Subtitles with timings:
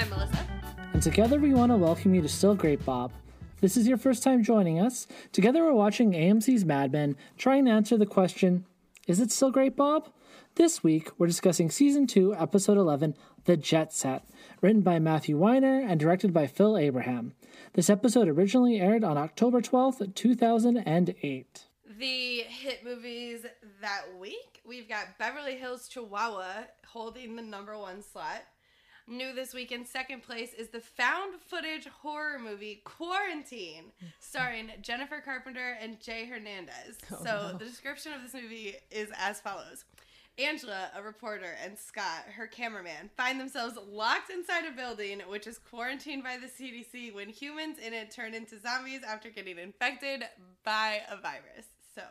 [0.00, 0.46] I'm Melissa.
[0.94, 3.12] And together we want to welcome you to Still Great Bob.
[3.56, 5.06] If this is your first time joining us.
[5.30, 8.64] Together we're watching AMC's Mad Men, trying to answer the question
[9.06, 10.08] Is it still great, Bob?
[10.54, 13.14] This week we're discussing Season 2, Episode 11,
[13.44, 14.24] The Jet Set,
[14.62, 17.34] written by Matthew Weiner and directed by Phil Abraham.
[17.74, 21.66] This episode originally aired on October 12th, 2008.
[21.98, 23.44] The hit movies
[23.82, 28.44] that week, we've got Beverly Hills Chihuahua holding the number one slot.
[29.06, 35.20] New this week in second place is the found footage horror movie Quarantine, starring Jennifer
[35.20, 36.98] Carpenter and Jay Hernandez.
[37.12, 37.58] Oh, so no.
[37.58, 39.84] the description of this movie is as follows.
[40.38, 45.58] Angela, a reporter, and Scott, her cameraman, find themselves locked inside a building which is
[45.58, 50.24] quarantined by the CDC when humans in it turn into zombies after getting infected
[50.64, 51.66] by a virus.
[51.94, 52.02] So,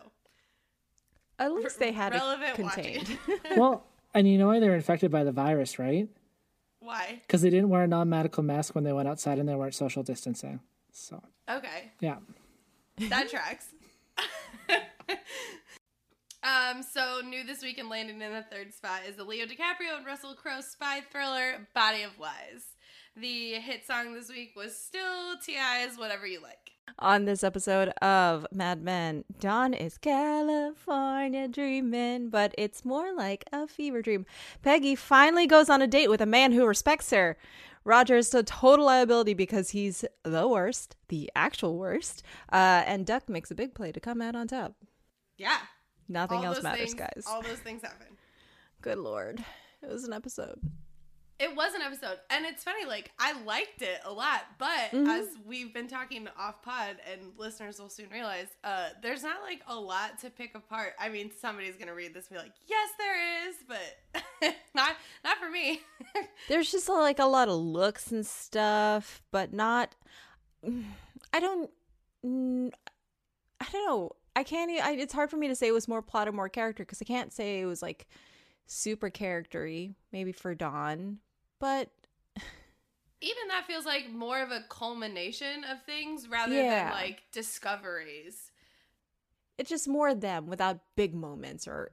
[1.40, 3.18] At least they had relevant it contained.
[3.58, 6.08] well, and you know why they're infected by the virus, right?
[6.82, 7.20] Why?
[7.28, 9.76] Because they didn't wear a non medical mask when they went outside and they weren't
[9.76, 10.60] social distancing.
[10.92, 11.92] So, Okay.
[12.00, 12.18] yeah.
[13.10, 13.68] That tracks.
[16.44, 19.98] um, so new this week and landing in the third spot is the Leo DiCaprio
[19.98, 22.64] and Russell Crowe spy thriller Body of Lies.
[23.16, 26.72] The hit song this week was still T.I.'s Whatever You Like.
[26.98, 33.68] On this episode of Mad Men, Don is California dreaming, but it's more like a
[33.68, 34.26] fever dream.
[34.64, 37.38] Peggy finally goes on a date with a man who respects her.
[37.86, 42.24] Roger is a total liability because he's the worst, the actual worst.
[42.52, 44.74] Uh, and Duck makes a big play to come out on top.
[45.38, 45.58] Yeah.
[46.08, 47.24] Nothing All else matters, things- guys.
[47.28, 48.08] All those things happen.
[48.82, 49.44] Good lord.
[49.82, 50.60] It was an episode.
[51.40, 52.86] It was an episode, and it's funny.
[52.86, 55.08] Like I liked it a lot, but Mhm.
[55.08, 59.62] as we've been talking off pod, and listeners will soon realize, uh, there's not like
[59.68, 60.94] a lot to pick apart.
[61.00, 65.38] I mean, somebody's gonna read this and be like, "Yes, there is," but not not
[65.38, 65.82] for me.
[66.50, 69.96] There's just like a lot of looks and stuff, but not.
[71.32, 71.70] I don't.
[73.62, 74.12] I don't know.
[74.36, 74.72] I can't.
[74.72, 77.02] I, it's hard for me to say it was more plot or more character because
[77.02, 78.08] I can't say it was like
[78.68, 79.96] super charactery.
[80.12, 81.20] Maybe for Don,
[81.60, 81.90] but
[83.22, 86.86] Even that feels like more of a culmination of things rather Yeah.
[86.86, 88.52] than like discoveries.
[89.58, 91.92] it's just more them without big moments or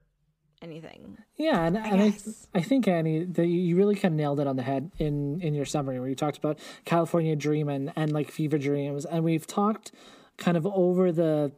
[0.63, 1.19] anything.
[1.37, 2.47] Yeah, and, and I, guess.
[2.55, 5.53] I think Annie, that you really kind of nailed it on the head in in
[5.53, 9.47] your summary where you talked about California Dream and, and like fever dreams, and we've
[9.49, 9.91] talked
[10.39, 11.51] kind of over the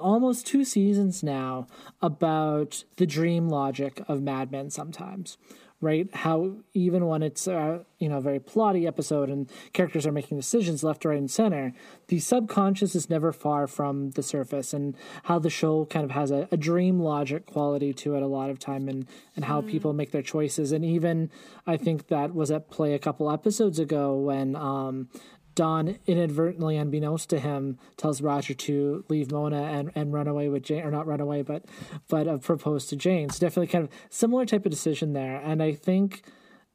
[0.00, 1.66] almost two seasons now
[2.00, 5.36] about the dream logic of Mad Men sometimes.
[5.82, 10.12] Right, how even when it's uh, you know a very plotty episode and characters are
[10.12, 11.74] making decisions left, right, and center,
[12.08, 16.30] the subconscious is never far from the surface, and how the show kind of has
[16.30, 19.06] a, a dream logic quality to it a lot of time, and
[19.36, 21.30] and how people make their choices, and even
[21.66, 25.10] I think that was at play a couple episodes ago when um,
[25.56, 30.62] Don inadvertently, unbeknownst to him, tells Roger to leave Mona and, and run away with
[30.62, 31.64] Jane, or not run away, but
[32.08, 33.30] but uh, propose to Jane.
[33.30, 35.38] So definitely kind of similar type of decision there.
[35.38, 36.22] And I think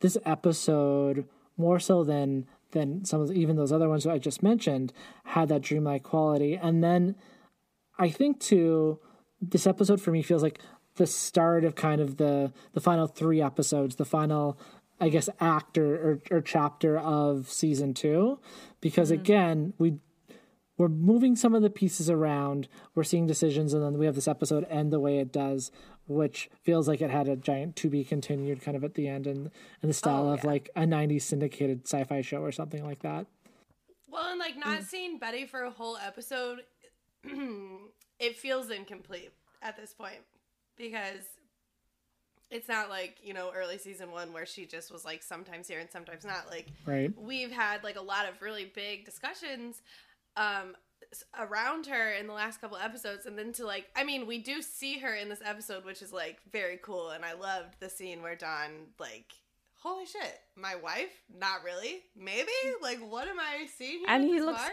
[0.01, 1.25] this episode
[1.55, 4.91] more so than than some of even those other ones that I just mentioned
[5.25, 6.55] had that dreamlike quality.
[6.55, 7.15] And then
[7.99, 8.99] I think too,
[9.39, 10.59] this episode for me feels like
[10.95, 14.57] the start of kind of the the final three episodes, the final
[15.01, 18.39] I guess act or, or, or chapter of season two,
[18.79, 19.21] because mm-hmm.
[19.21, 19.95] again we
[20.77, 24.27] we're moving some of the pieces around, we're seeing decisions, and then we have this
[24.27, 25.71] episode end the way it does,
[26.07, 29.27] which feels like it had a giant to be continued kind of at the end,
[29.27, 29.51] and
[29.83, 30.49] in the style Oh, of yeah.
[30.49, 33.27] like a '90s syndicated sci-fi show or something like that.
[34.09, 34.83] Well, and like not mm.
[34.83, 36.63] seeing Betty for a whole episode,
[38.19, 39.31] it feels incomplete
[39.61, 40.21] at this point.
[40.77, 41.25] Because
[42.51, 45.79] it's not like you know early season one where she just was like sometimes here
[45.79, 46.47] and sometimes not.
[46.49, 47.11] Like Right.
[47.17, 49.81] we've had like a lot of really big discussions
[50.37, 50.75] um
[51.39, 54.61] around her in the last couple episodes and then to like i mean we do
[54.61, 58.21] see her in this episode which is like very cool and i loved the scene
[58.21, 59.33] where don like
[59.79, 62.51] holy shit my wife not really maybe
[62.81, 64.71] like what am i seeing here And he looks- bar?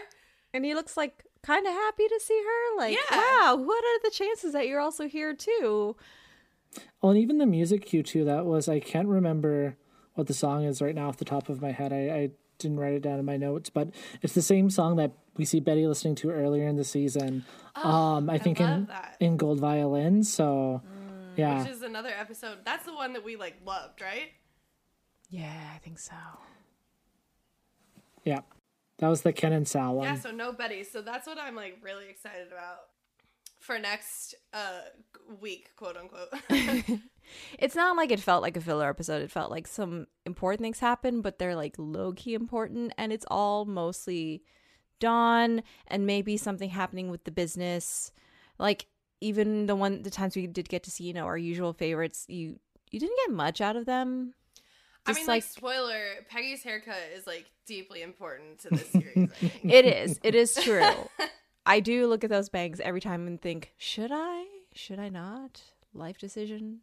[0.53, 2.77] And he looks like kind of happy to see her.
[2.77, 3.17] Like, Yeah.
[3.17, 5.95] wow, what are the chances that you're also here too?
[7.01, 8.25] Well, and even the music cue too.
[8.25, 9.75] That was I can't remember
[10.15, 11.93] what the song is right now off the top of my head.
[11.93, 13.89] I, I didn't write it down in my notes, but
[14.21, 17.45] it's the same song that we see Betty listening to earlier in the season.
[17.75, 19.15] um, I think love in that.
[19.21, 20.23] in Gold Violin.
[20.23, 20.81] So
[21.37, 24.31] yeah, which is another episode that's the one that we like loved right
[25.29, 26.15] Yeah, I think so.
[28.25, 28.41] yeah,
[28.97, 30.05] that was the Ken and Sal one.
[30.05, 30.83] Yeah, so no Betty.
[30.83, 32.88] So that's what I'm like really excited about
[33.69, 34.81] for next uh
[35.39, 36.29] week, quote unquote.
[37.59, 39.21] it's not like it felt like a filler episode.
[39.21, 43.27] It felt like some important things happen, but they're like low key important, and it's
[43.29, 44.41] all mostly
[44.99, 48.11] Don and maybe something happening with the business.
[48.57, 48.87] Like
[49.21, 52.25] even the one the times we did get to see, you know, our usual favorites,
[52.27, 54.33] you you didn't get much out of them.
[55.05, 59.29] I Just mean, like, spoiler, Peggy's haircut is like deeply important to this series.
[59.63, 60.19] It is.
[60.23, 61.07] It is true.
[61.69, 64.45] I do look at those bangs every time and think, should I?
[64.73, 65.61] Should I not?
[65.93, 66.79] Life decision.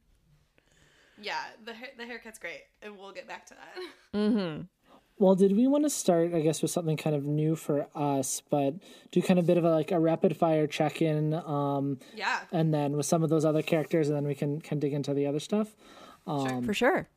[1.20, 3.82] yeah, the hair, the haircut's great, and we'll get back to that.
[4.18, 4.62] Mm-hmm.
[5.18, 8.42] Well, did we want to start, I guess, with something kind of new for us,
[8.50, 8.74] but
[9.12, 12.40] do kind of a bit of a, like a rapid fire check in, um, Yeah,
[12.52, 15.12] and then with some of those other characters, and then we can can dig into
[15.14, 15.74] the other stuff.
[16.26, 16.62] sure.
[16.62, 17.08] For sure.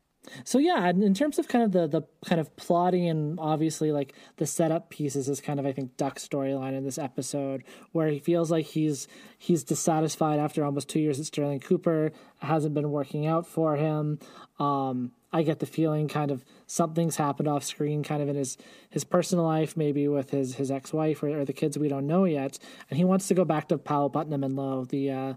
[0.44, 4.14] So yeah, in terms of kind of the the kind of plotting and obviously like
[4.36, 8.18] the setup pieces is kind of I think Duck's storyline in this episode where he
[8.18, 9.08] feels like he's
[9.38, 12.12] he's dissatisfied after almost two years at Sterling Cooper.
[12.38, 14.18] Hasn't been working out for him.
[14.58, 18.58] Um, I get the feeling kind of something's happened off screen, kind of in his
[18.88, 22.06] his personal life, maybe with his his ex wife or, or the kids we don't
[22.06, 22.58] know yet,
[22.88, 25.34] and he wants to go back to Powell Putnam and Lowe, the uh,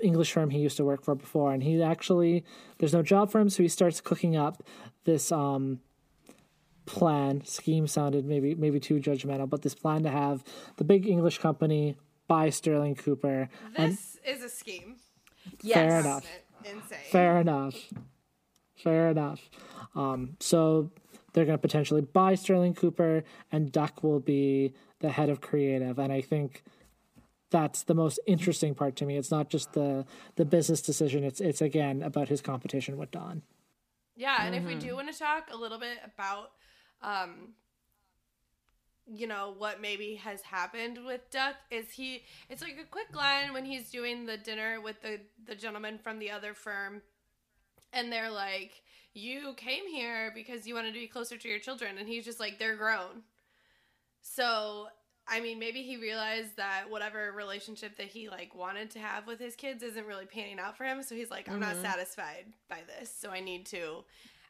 [0.00, 2.44] English firm he used to work for before, and he actually
[2.78, 4.62] there's no job for him, so he starts cooking up
[5.04, 5.80] this um
[6.86, 7.44] plan.
[7.44, 10.42] Scheme sounded maybe maybe too judgmental, but this plan to have
[10.76, 11.96] the big English company
[12.26, 13.48] buy Sterling Cooper.
[13.76, 14.96] and This is a scheme.
[15.62, 16.04] fair Yes.
[16.04, 16.26] enough.
[16.64, 16.98] Insane.
[17.10, 17.74] Fair enough.
[18.76, 19.48] Fair enough.
[19.94, 20.90] Um, so
[21.32, 25.98] they're going to potentially buy Sterling Cooper, and Duck will be the head of creative.
[25.98, 26.62] And I think
[27.50, 29.16] that's the most interesting part to me.
[29.16, 30.04] It's not just the
[30.36, 31.24] the business decision.
[31.24, 33.42] It's it's again about his competition with Don.
[34.16, 36.50] Yeah, and if we do want to talk a little bit about,
[37.02, 37.50] um,
[39.06, 42.24] you know, what maybe has happened with Duck, is he?
[42.50, 46.18] It's like a quick line when he's doing the dinner with the the gentleman from
[46.18, 47.00] the other firm,
[47.92, 48.82] and they're like,
[49.14, 52.40] "You came here because you wanted to be closer to your children," and he's just
[52.40, 53.22] like, "They're grown."
[54.20, 54.88] So.
[55.30, 59.38] I mean, maybe he realized that whatever relationship that he like wanted to have with
[59.38, 61.02] his kids isn't really panning out for him.
[61.02, 64.04] So he's like, I'm not satisfied by this, so I need to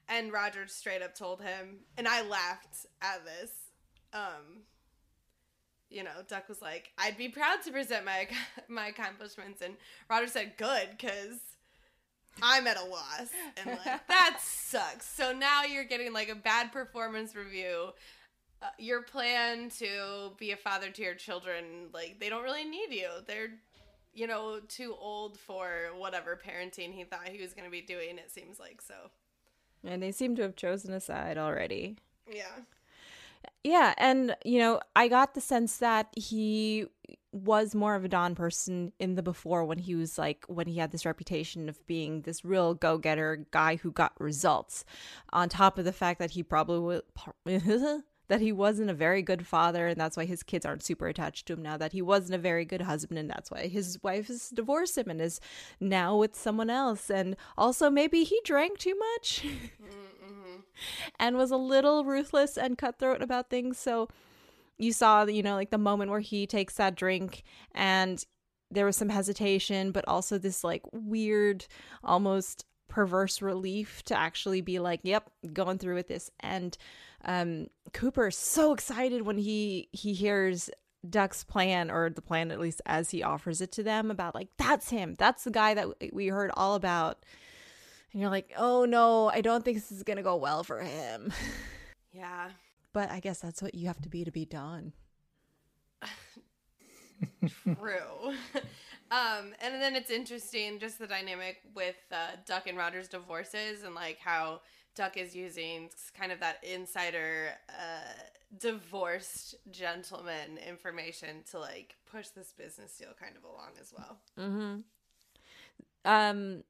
[0.08, 3.50] and Roger straight up told him, and I laughed at this.
[4.12, 4.62] Um,
[5.90, 8.28] you know, Duck was like, "I'd be proud to present my
[8.69, 9.76] my accomplishments," and
[10.08, 11.38] Roger said, "Good, because
[12.42, 13.28] I'm at a loss."
[13.58, 15.06] And like, that sucks.
[15.06, 17.90] So now you're getting like a bad performance review.
[18.60, 22.90] Uh, your plan to be a father to your children, like they don't really need
[22.90, 23.08] you.
[23.26, 23.50] They're
[24.19, 28.19] you know, too old for whatever parenting he thought he was going to be doing,
[28.19, 28.82] it seems like.
[28.82, 28.94] So,
[29.84, 31.96] And they seem to have chosen a side already.
[32.31, 32.64] yeah.
[33.62, 36.87] Yeah, and you know, I got the sense that he
[37.31, 40.78] was more of a Don person in the before when he was like when he
[40.78, 44.84] had this reputation of being this real go-getter guy who got results.
[45.32, 47.00] On top of the fact that he probably
[48.28, 51.46] that he wasn't a very good father and that's why his kids aren't super attached
[51.46, 54.28] to him now that he wasn't a very good husband and that's why his wife
[54.28, 55.40] has divorced him and is
[55.80, 59.44] now with someone else and also maybe he drank too much
[59.82, 60.60] mm-hmm.
[61.19, 63.78] and was a little ruthless and cutthroat about things.
[63.78, 64.08] So
[64.78, 67.42] you saw, you know, like the moment where he takes that drink
[67.75, 68.25] and
[68.70, 71.66] there was some hesitation, but also this like weird,
[72.04, 76.30] almost perverse relief to actually be like, yep, going through with this.
[76.40, 76.76] And
[77.25, 80.70] um Cooper is so excited when he he hears
[81.08, 84.48] Duck's plan or the plan at least as he offers it to them about like
[84.56, 85.14] that's him.
[85.18, 87.25] That's the guy that we heard all about.
[88.12, 90.80] And you're like, "Oh no, I don't think this is going to go well for
[90.80, 91.32] him."
[92.10, 92.50] Yeah.
[92.92, 94.92] But I guess that's what you have to be to be Don.
[97.64, 98.32] True.
[99.10, 103.94] um, and then it's interesting just the dynamic with uh, Duck and Roger's divorces and
[103.94, 104.62] like how
[104.99, 108.12] Duck is using kind of that insider uh,
[108.59, 114.19] divorced gentleman information to like push this business deal kind of along as well.
[114.37, 114.81] Mm-hmm.
[116.05, 116.64] Um,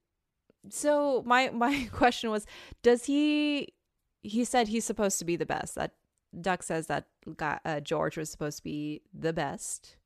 [0.69, 2.45] so my my question was,
[2.83, 3.73] does he?
[4.21, 5.75] He said he's supposed to be the best.
[5.77, 5.93] That
[6.39, 7.07] Duck says that
[7.39, 9.97] guy, uh, George was supposed to be the best.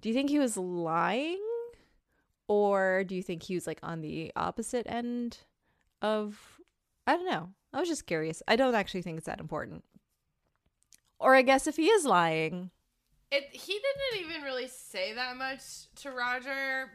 [0.00, 1.42] Do you think he was lying,
[2.46, 5.38] or do you think he was like on the opposite end
[6.00, 6.55] of?
[7.06, 7.50] I don't know.
[7.72, 8.42] I was just curious.
[8.48, 9.84] I don't actually think it's that important.
[11.18, 12.70] Or I guess if he is lying,
[13.30, 16.90] It he didn't even really say that much to Roger,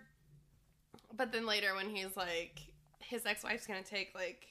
[1.16, 2.60] but then later when he's like
[3.00, 4.48] his ex-wife's gonna take like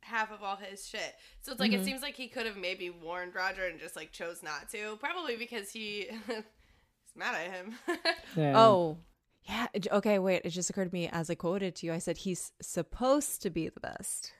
[0.00, 1.84] half of all his shit, so it's like it mm-hmm.
[1.84, 5.36] seems like he could have maybe warned Roger and just like chose not to, probably
[5.36, 7.74] because he he's mad at him.
[8.36, 8.58] Yeah.
[8.58, 8.98] Oh,
[9.44, 9.66] Yeah.
[9.92, 10.18] Okay.
[10.18, 10.42] Wait.
[10.44, 11.92] It just occurred to me as I quoted to you.
[11.92, 14.32] I said he's supposed to be the best,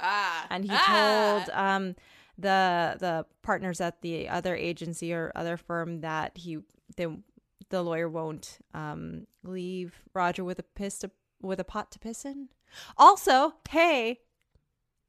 [0.00, 0.46] Ah.
[0.50, 1.44] and he ah.
[1.44, 1.96] told um
[2.38, 6.58] the the partners at the other agency or other firm that he
[6.96, 7.06] they,
[7.68, 12.24] the lawyer won't um leave Roger with a piss to, with a pot to piss
[12.24, 12.48] in.
[12.96, 14.20] Also, hey,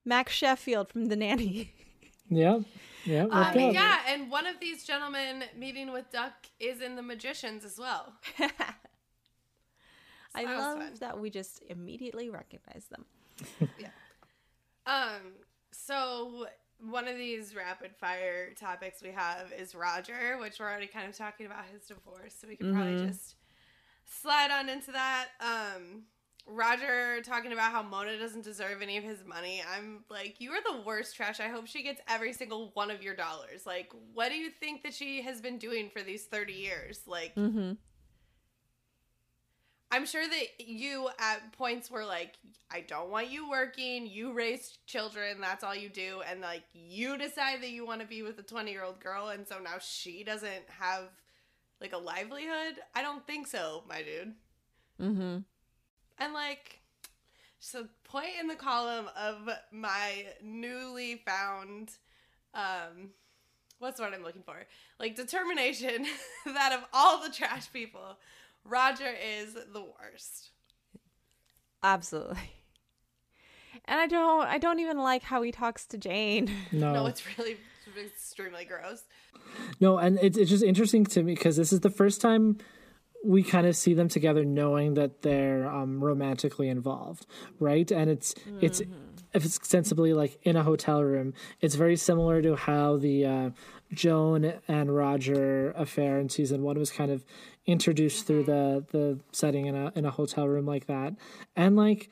[0.04, 1.74] Max Sheffield from The Nanny.
[2.34, 2.60] Yeah,
[3.04, 3.26] yeah.
[3.26, 6.32] Um, yeah, and one of these gentlemen meeting with Duck
[6.62, 8.14] is in The Magicians as well.
[10.34, 13.06] I love that we just immediately recognize them.
[14.86, 15.34] Um,
[15.72, 16.48] so
[16.80, 21.16] one of these rapid fire topics we have is Roger, which we're already kind of
[21.18, 23.36] talking about his divorce, so we could probably just
[24.06, 25.28] slide on into that.
[25.40, 26.04] Um,
[26.48, 29.62] Roger talking about how Mona doesn't deserve any of his money.
[29.76, 31.40] I'm like, you are the worst trash.
[31.40, 33.66] I hope she gets every single one of your dollars.
[33.66, 37.02] Like, what do you think that she has been doing for these 30 years?
[37.06, 37.74] Like, Mm-hmm.
[39.92, 42.36] I'm sure that you at points were like,
[42.72, 44.08] I don't want you working.
[44.08, 45.42] You raise children.
[45.42, 46.22] That's all you do.
[46.30, 49.28] And like, you decide that you want to be with a 20 year old girl.
[49.28, 51.10] And so now she doesn't have
[51.82, 52.76] like a livelihood.
[52.96, 54.34] I don't think so, my dude.
[55.02, 55.38] Mm-hmm.
[56.20, 56.80] And like,
[57.60, 61.92] so point in the column of my newly found,
[62.54, 63.10] um,
[63.80, 64.56] what's the word I'm looking for?
[65.00, 66.06] Like determination
[66.46, 68.18] that of all the trash people,
[68.64, 70.52] Roger is the worst.
[71.84, 72.38] Absolutely.
[73.86, 76.52] And I don't I don't even like how he talks to Jane.
[76.72, 77.58] No, No, it's really
[78.00, 79.04] extremely gross.
[79.80, 82.58] No, and it's it's just interesting to me because this is the first time
[83.24, 87.26] we kind of see them together, knowing that they're um, romantically involved,
[87.60, 87.90] right?
[87.92, 88.82] And it's it's
[89.34, 91.34] if it's extensively like in a hotel room.
[91.62, 93.50] It's very similar to how the uh,
[93.94, 97.24] Joan and Roger affair in season one was kind of
[97.66, 101.14] introduced through the the setting in a in a hotel room like that,
[101.56, 102.10] and like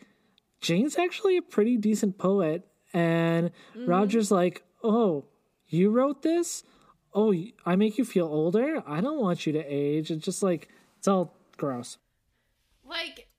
[0.61, 5.25] Jane's actually a pretty decent poet, and Roger's like, oh.
[5.71, 6.63] You wrote this?
[7.13, 7.33] oh,
[7.65, 8.83] I make you feel older.
[8.85, 10.11] I don't want you to age.
[10.11, 10.69] It's just like
[10.99, 11.97] it's all gross.
[12.87, 13.29] Like,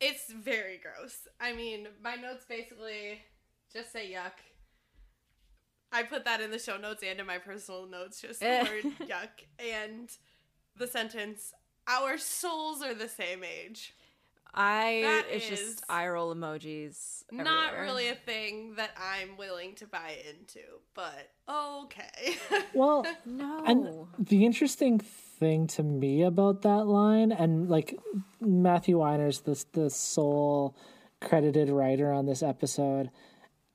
[0.00, 1.26] it's very gross.
[1.40, 3.22] I mean, my notes basically
[3.72, 4.32] just say yuck.
[5.90, 8.62] I put that in the show notes and in my personal notes, just the eh.
[8.64, 9.46] word yuck.
[9.58, 10.10] And
[10.76, 11.52] the sentence,
[11.86, 13.94] our souls are the same age.
[14.54, 17.22] I That it's is just eye roll emojis.
[17.32, 20.60] Not really a thing that I'm willing to buy into,
[20.94, 22.36] but okay.
[22.74, 23.62] Well, No.
[23.66, 25.00] and the interesting
[25.38, 27.98] thing to me about that line, and like
[28.40, 30.76] Matthew Weiner's the the sole
[31.20, 33.10] credited writer on this episode,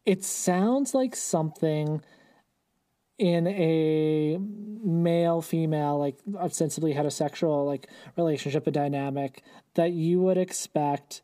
[0.06, 2.02] it sounds like something
[3.18, 4.38] in a
[4.84, 9.44] male female like ostensibly heterosexual like relationship a dynamic
[9.76, 11.22] that you would expect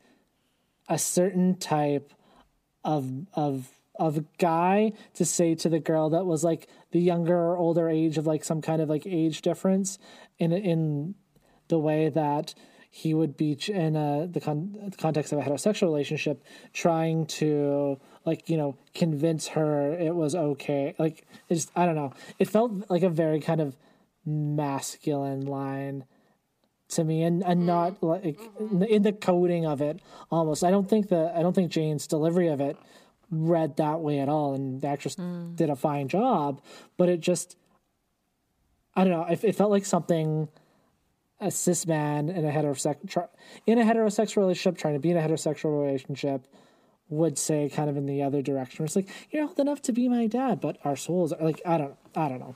[0.88, 2.14] a certain type
[2.84, 7.58] of of of guy to say to the girl that was like the younger or
[7.58, 10.00] older age of like some kind of like age difference
[10.40, 11.16] in in
[11.68, 12.54] the way that
[12.92, 16.44] he would be in a, the, con- the context of a heterosexual relationship
[16.74, 20.96] trying to like you know convince her it was okay.
[20.98, 22.14] Like it's i don't know.
[22.40, 23.78] It felt like a very kind of
[24.26, 26.06] masculine line
[26.90, 27.68] to me and, and mm-hmm.
[27.68, 28.84] not like mm-hmm.
[28.84, 30.64] in the coding of it almost.
[30.64, 32.78] I don't think the i don't think jane's delivery of it
[33.32, 35.56] read that way at all and the actress mm.
[35.56, 36.62] did a fine job
[36.98, 37.56] but it just
[38.96, 40.48] i don't know it, it felt like something
[41.42, 43.28] a cis man in a heterosexual
[43.66, 46.48] in a heterosexual relationship trying to be in a heterosexual relationship
[47.10, 48.86] would say kind of in the other direction.
[48.86, 51.78] It's like you're old enough to be my dad but our souls are like i
[51.78, 52.56] don't i don't know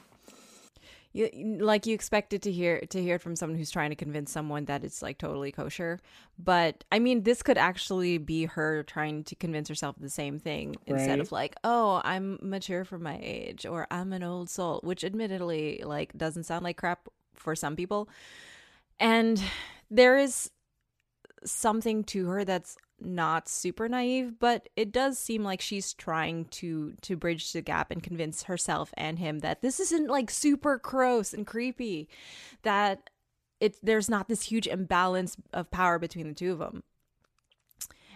[1.14, 4.32] you, like you expected to hear to hear it from someone who's trying to convince
[4.32, 6.00] someone that it's like totally kosher.
[6.38, 10.76] But i mean this could actually be her trying to convince herself the same thing
[10.88, 15.04] instead of like oh i'm mature for my age or i'm an old soul which
[15.04, 18.10] admittedly like doesn't sound like crap for some people.
[19.00, 19.42] And
[19.92, 20.50] there is
[21.46, 26.94] something to her that's not super naive but it does seem like she's trying to
[27.02, 31.34] to bridge the gap and convince herself and him that this isn't like super gross
[31.34, 32.08] and creepy
[32.62, 33.10] that
[33.60, 36.84] it there's not this huge imbalance of power between the two of them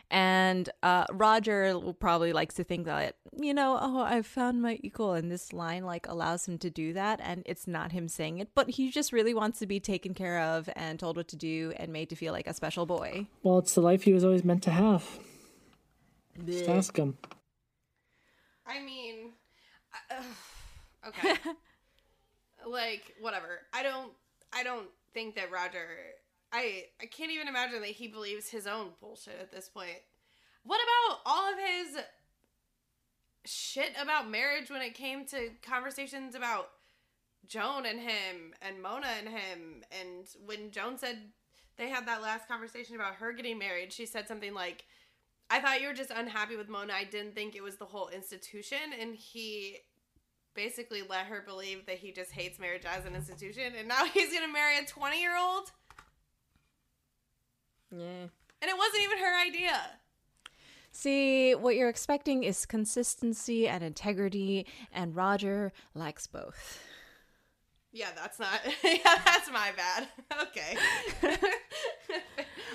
[0.10, 4.80] and uh, Roger will probably likes to think that you know oh I found my
[4.82, 8.40] equal and this line like allows him to do that and it's not him saying
[8.40, 11.36] it but he just really wants to be taken care of and told what to
[11.36, 13.28] do and made to feel like a special boy.
[13.44, 15.20] well it's the life he was always meant to have
[16.46, 17.18] just ask him
[18.68, 19.32] I mean,
[20.12, 21.36] uh, okay.
[22.68, 23.62] like whatever.
[23.74, 24.12] I don't.
[24.54, 25.88] I don't think that Roger
[26.52, 29.98] I I can't even imagine that he believes his own bullshit at this point.
[30.64, 31.98] What about all of his
[33.46, 36.70] shit about marriage when it came to conversations about
[37.48, 41.18] Joan and him and Mona and him and when Joan said
[41.78, 44.86] they had that last conversation about her getting married, she said something like
[45.50, 46.92] I thought you were just unhappy with Mona.
[46.94, 49.78] I didn't think it was the whole institution and he
[50.54, 54.32] basically let her believe that he just hates marriage as an institution and now he's
[54.32, 55.72] going to marry a 20-year-old
[57.92, 58.28] Yeah.
[58.62, 59.80] and it wasn't even her idea.
[60.92, 66.80] See, what you're expecting is consistency and integrity, and Roger likes both.
[67.92, 68.60] Yeah, that's not.
[68.84, 70.08] yeah, that's my bad.
[70.42, 70.78] Okay.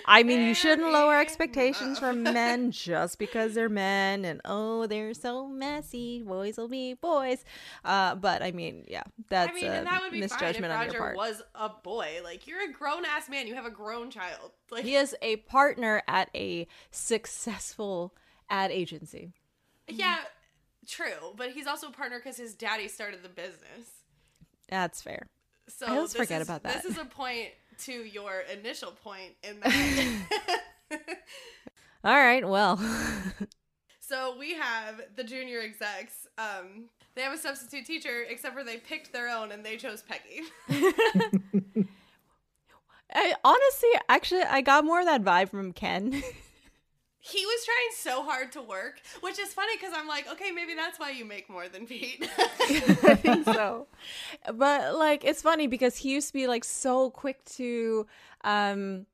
[0.06, 5.14] I mean, you shouldn't lower expectations from men just because they're men and oh, they're
[5.14, 6.23] so messy.
[6.23, 7.44] Boys will be boys.
[7.85, 10.30] Uh, but I mean, yeah, that's I mean, a and that would be fine if
[10.32, 11.16] misjudgment on your part.
[11.16, 12.21] was a boy.
[12.25, 13.47] Like you're a grown ass man.
[13.47, 14.52] You have a grown child.
[14.71, 18.14] Like He is a partner at a successful
[18.50, 19.32] ad agency.
[19.88, 20.18] yeah,
[20.87, 21.32] true.
[21.37, 23.90] But he's also a partner because his daddy started the business.
[24.68, 25.28] That's fair.
[25.68, 26.82] So I always forget is- about that.
[26.82, 27.49] This is a point
[27.84, 30.22] to your initial point in that.
[32.04, 32.78] All right, well,
[34.00, 36.26] so we have the junior execs.
[36.36, 40.02] Um, they have a substitute teacher, except for they picked their own and they chose
[40.02, 40.42] Peggy.
[43.14, 46.22] I honestly, actually, I got more of that vibe from Ken.
[47.25, 50.75] He was trying so hard to work, which is funny because I'm like, okay, maybe
[50.75, 52.29] that's why you make more than Pete.
[52.38, 53.87] I think so.
[54.52, 58.07] But like it's funny because he used to be like so quick to
[58.43, 59.07] um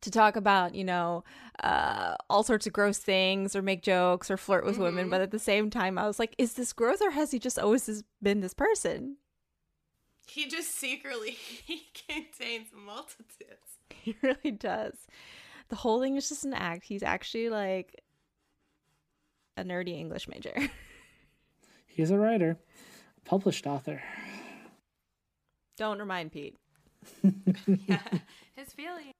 [0.00, 1.22] to talk about, you know,
[1.62, 5.30] uh all sorts of gross things or make jokes or flirt with women, but at
[5.30, 8.40] the same time I was like, is this growth or has he just always been
[8.40, 9.16] this person?
[10.28, 11.30] he just secretly
[11.64, 13.78] he contains multitudes.
[13.90, 15.06] He really does.
[15.68, 16.84] The whole thing is just an act.
[16.84, 18.02] He's actually like
[19.56, 20.54] a nerdy English major.
[21.86, 22.58] He's a writer,
[23.24, 24.02] published author.
[25.76, 26.56] Don't remind Pete.
[27.22, 27.98] Yeah,
[28.56, 29.12] his feelings.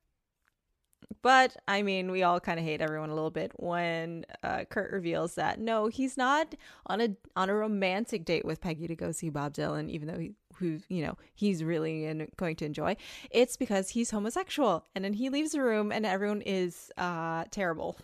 [1.22, 4.92] But I mean, we all kind of hate everyone a little bit when uh, Kurt
[4.92, 6.54] reveals that no, he's not
[6.87, 10.18] on a on a romantic date with Peggy to go see Bob Dylan, even though
[10.18, 12.96] he who you know he's really in, going to enjoy.
[13.31, 17.96] It's because he's homosexual, and then he leaves the room, and everyone is uh, terrible.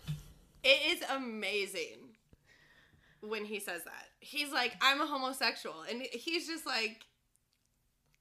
[0.63, 2.15] It is amazing
[3.21, 4.07] when he says that.
[4.19, 7.05] He's like, I'm a homosexual, and he's just like,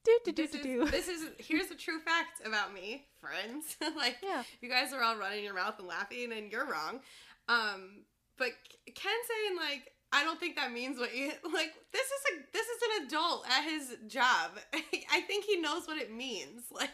[0.04, 0.84] Do do do this do is do.
[0.90, 3.76] this is here's a true fact about me, friends.
[3.96, 4.42] like, Yeah.
[4.60, 7.00] you guys are all running your mouth and laughing, and you're wrong.
[7.48, 8.04] Um,
[8.36, 8.48] but
[8.94, 11.72] Ken saying like, I don't think that means what you like.
[11.92, 14.50] This is a this is an adult at his job.
[15.10, 16.62] I think he knows what it means.
[16.70, 16.90] Like,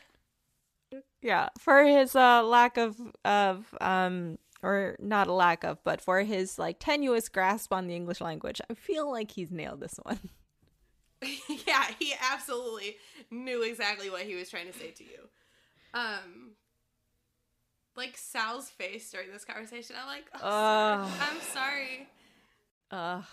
[1.21, 6.21] Yeah, for his uh, lack of of um or not a lack of, but for
[6.21, 10.19] his like tenuous grasp on the English language, I feel like he's nailed this one.
[11.67, 12.97] yeah, he absolutely
[13.31, 15.29] knew exactly what he was trying to say to you.
[15.93, 16.53] Um,
[17.97, 22.09] like Sal's face during this conversation, I'm like, oh, sir, I'm sorry.
[22.91, 23.25] Ugh.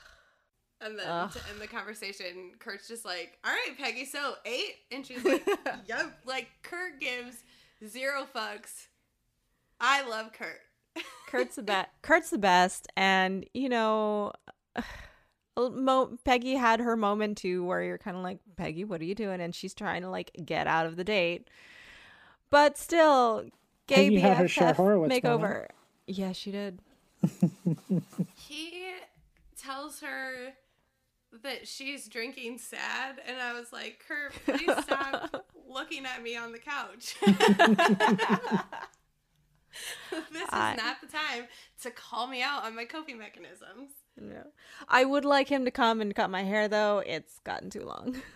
[0.80, 1.32] And then Ugh.
[1.32, 4.76] to end the conversation, Kurt's just like, all right, Peggy, so eight?
[4.92, 5.48] And she's like,
[5.88, 6.20] yep.
[6.26, 7.44] Like, Kurt gives
[7.88, 8.88] zero fucks.
[9.80, 10.60] I love Kurt.
[11.28, 11.90] Kurt's the best.
[12.02, 14.34] Kurt's the best, and you know,
[15.58, 19.16] Mo- Peggy had her moment too, where you're kind of like, Peggy, what are you
[19.16, 19.42] doing?
[19.42, 21.50] And she's trying to like get out of the date,
[22.50, 23.46] but still,
[23.88, 25.68] gay Peggy had her Cher BFF Horowitz makeover.
[26.06, 26.80] Yeah, she did.
[28.36, 28.84] He
[29.58, 30.54] tells her
[31.44, 36.52] that she's drinking sad, and I was like, Kurt, please stop looking at me on
[36.54, 37.16] the couch.
[37.22, 37.36] this
[40.42, 41.48] is I- not the time
[41.82, 43.92] to call me out on my coping mechanisms.
[44.20, 44.44] No,
[44.88, 47.00] I would like him to come and cut my hair though.
[47.06, 48.22] It's gotten too long.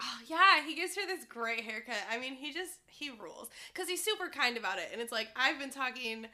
[0.00, 1.94] Oh yeah, he gives her this great haircut.
[2.10, 5.28] I mean, he just he rules because he's super kind about it, and it's like
[5.36, 6.26] I've been talking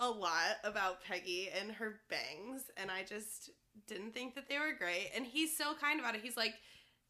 [0.00, 3.50] a lot about Peggy and her bangs, and I just
[3.86, 5.10] didn't think that they were great.
[5.14, 6.20] And he's so kind about it.
[6.22, 6.54] He's like,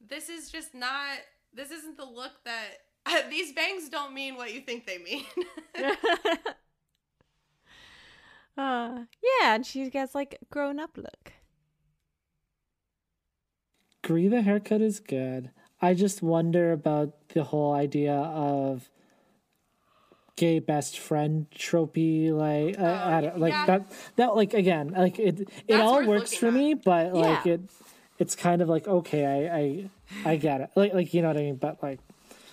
[0.01, 1.19] "This is just not.
[1.53, 5.25] This isn't the look that these bangs don't mean what you think they mean."
[8.57, 11.33] uh, yeah, and she gets like grown up look.
[14.03, 15.51] Agree the haircut is good.
[15.81, 18.91] I just wonder about the whole idea of
[20.37, 23.67] gay best friend tropey like I, I don't, like yeah.
[23.67, 23.83] that
[24.17, 26.55] that like again like it it That's all works for at.
[26.55, 27.61] me but like it
[28.19, 31.37] it's kind of like okay I I I get it like like you know what
[31.37, 32.01] I mean but like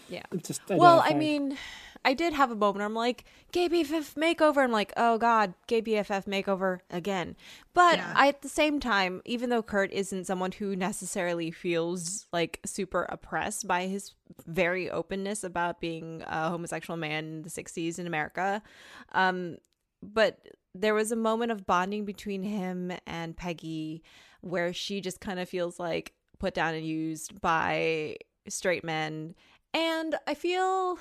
[0.10, 0.22] Yeah.
[0.32, 1.20] it's just Well, I identifying.
[1.20, 1.58] mean,
[2.04, 4.64] I did have a moment where I'm like, gay BFF makeover.
[4.64, 7.36] I'm like, oh God, gay BFF makeover again.
[7.74, 8.14] But Yeah.
[8.16, 13.04] I, at the same time, even though Kurt isn't someone who necessarily feels like super
[13.10, 14.14] oppressed by his
[14.48, 18.64] very openness about being a homosexual man in the 60s in America,
[19.12, 19.58] um,
[20.02, 20.40] but
[20.74, 24.02] there was a moment of bonding between him and Peggy
[24.42, 29.36] where she just kind of feels like put down and used by straight men.
[29.74, 30.98] And I feel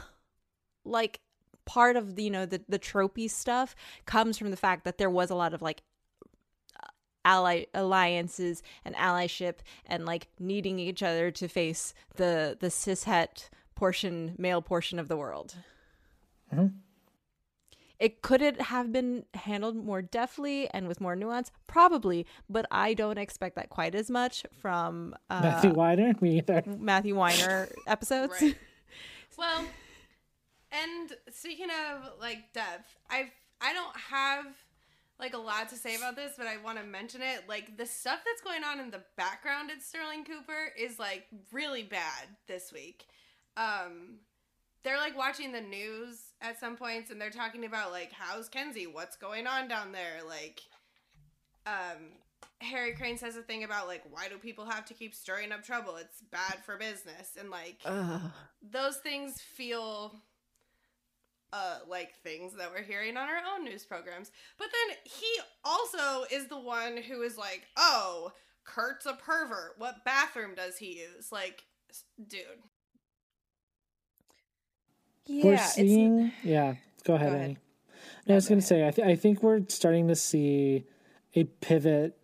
[0.85, 1.21] like
[1.65, 5.11] part of the, you know the the tropey stuff comes from the fact that there
[5.11, 5.83] was a lot of like
[7.25, 14.35] ally alliances and allyship and like needing each other to face the the cishet portion
[14.39, 15.55] male portion of the world.
[17.99, 21.51] It could it have been handled more deftly and with more nuance?
[21.67, 26.63] Probably but i don't expect that quite as much from uh, Matthew Weiner, me either.
[26.67, 28.43] matthew weiner episodes.
[29.39, 29.65] Well,
[30.73, 33.31] and speaking of like depth, I've
[33.61, 34.47] I don't have
[35.19, 37.49] like a lot to say about this, but I want to mention it.
[37.49, 41.83] Like the stuff that's going on in the background at Sterling Cooper is like really
[41.83, 43.05] bad this week.
[43.57, 44.19] Um
[44.83, 48.87] they're like watching the news at some points and they're talking about like how's Kinsey?
[48.87, 50.21] What's going on down there?
[50.27, 50.63] Like
[51.67, 52.13] um
[52.63, 55.63] Harry Crane says a thing about like why do people have to keep stirring up
[55.65, 55.97] trouble?
[55.97, 58.23] It's bad for business and like Ugh.
[58.63, 60.15] those things feel
[61.53, 64.31] uh like things that we're hearing on our own news programs.
[64.59, 65.27] But then he
[65.65, 68.33] also is the one who is like, "Oh,
[68.65, 69.75] Kurt's a pervert.
[69.79, 71.65] What bathroom does he use?" Like,
[72.29, 72.41] dude.
[75.27, 77.43] yeah we're it's- seeing yeah go ahead, Go ahead.
[77.43, 77.59] Annie.
[78.27, 80.85] No, I was going to say I, th- I think we're starting to see
[81.35, 82.17] a pivot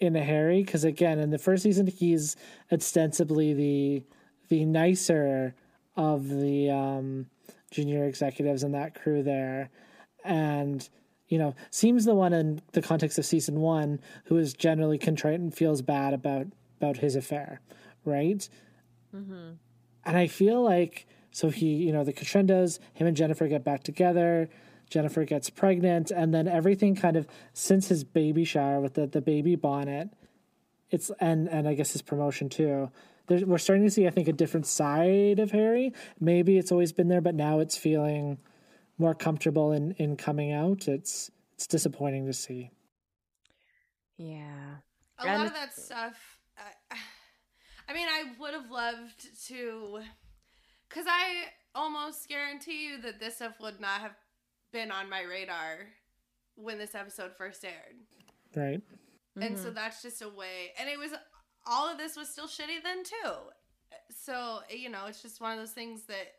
[0.00, 2.36] in a Harry because again in the first season he's
[2.72, 4.04] ostensibly the
[4.48, 5.54] the nicer
[5.96, 7.26] of the um,
[7.70, 9.70] junior executives and that crew there,
[10.24, 10.88] and
[11.28, 15.40] you know seems the one in the context of season one who is generally contrite
[15.40, 16.46] and feels bad about
[16.80, 17.60] about his affair,
[18.04, 18.48] right?
[19.14, 19.52] Mm-hmm.
[20.04, 23.82] and I feel like so he, you know, the crescendos, him and Jennifer get back
[23.82, 24.48] together.
[24.90, 29.20] Jennifer gets pregnant, and then everything kind of since his baby shower with the the
[29.20, 30.08] baby bonnet,
[30.90, 32.90] it's and and I guess his promotion too.
[33.28, 35.92] There's, we're starting to see, I think, a different side of Harry.
[36.18, 38.38] Maybe it's always been there, but now it's feeling
[38.98, 40.88] more comfortable in in coming out.
[40.88, 42.70] It's it's disappointing to see.
[44.16, 44.76] yeah
[45.18, 46.96] A And lot of that stuff uh,
[47.90, 50.00] I mean, I would have loved to
[50.90, 54.14] cuz I almost guarantee you that this stuff would not have
[54.72, 55.86] been on my radar
[56.56, 57.96] when this episode first aired.
[58.54, 58.82] Right?
[59.40, 59.62] And Mm-hmm.
[59.64, 60.72] so that's just a way.
[60.78, 61.12] And it was
[61.68, 63.32] all of this was still shitty then too.
[64.10, 66.34] So, you know, it's just one of those things that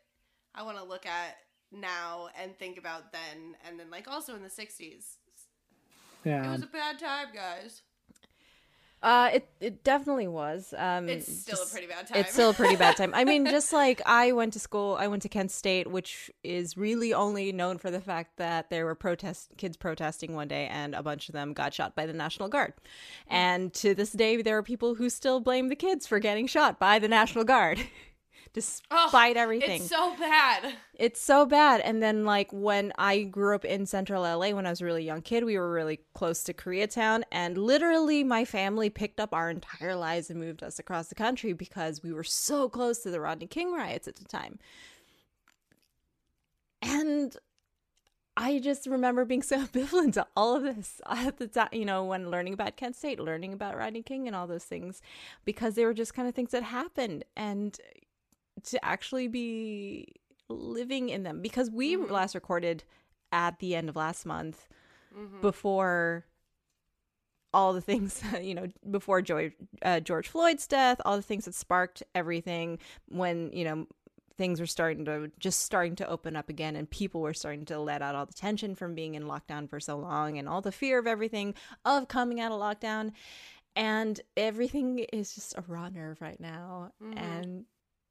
[0.55, 1.37] I want to look at
[1.71, 5.17] now and think about then and then like also in the 60s.
[6.25, 6.47] Yeah.
[6.47, 7.81] It was a bad time, guys.
[9.01, 10.73] Uh, it it definitely was.
[10.77, 12.17] Um, It's still just- a pretty bad time.
[12.19, 13.13] It's still a pretty bad time.
[13.13, 16.75] I mean, just like I went to school, I went to Kent State, which is
[16.75, 20.93] really only known for the fact that there were protest kids protesting one day, and
[20.95, 22.73] a bunch of them got shot by the National Guard.
[23.29, 26.77] And to this day, there are people who still blame the kids for getting shot
[26.79, 27.79] by the National Guard,
[28.53, 29.81] despite everything.
[29.81, 30.73] It's so bad.
[30.93, 31.81] It's so bad.
[31.81, 35.03] And then, like, when I grew up in central LA when I was a really
[35.03, 37.23] young kid, we were really close to Koreatown.
[37.31, 41.53] And literally, my family picked up our entire lives and moved us across the country
[41.53, 44.59] because we were so close to the Rodney King riots at the time.
[46.81, 47.35] And
[48.41, 52.05] I just remember being so ambivalent to all of this at the time, you know,
[52.05, 55.01] when learning about Kent State, learning about Rodney King and all those things,
[55.43, 57.25] because they were just kind of things that happened.
[57.35, 57.77] And
[58.65, 60.08] to actually be
[60.50, 62.12] living in them because we mm-hmm.
[62.12, 62.84] last recorded
[63.32, 64.67] at the end of last month
[65.15, 65.41] mm-hmm.
[65.41, 66.26] before
[67.54, 71.54] all the things you know before George, uh, George Floyd's death all the things that
[71.54, 73.88] sparked everything when you know
[74.39, 77.78] things were starting to just starting to open up again and people were starting to
[77.78, 80.72] let out all the tension from being in lockdown for so long and all the
[80.72, 83.12] fear of everything of coming out of lockdown.
[83.76, 86.93] And everything is just a raw nerve right now.
[87.04, 87.17] Mm-hmm.
[87.17, 87.65] And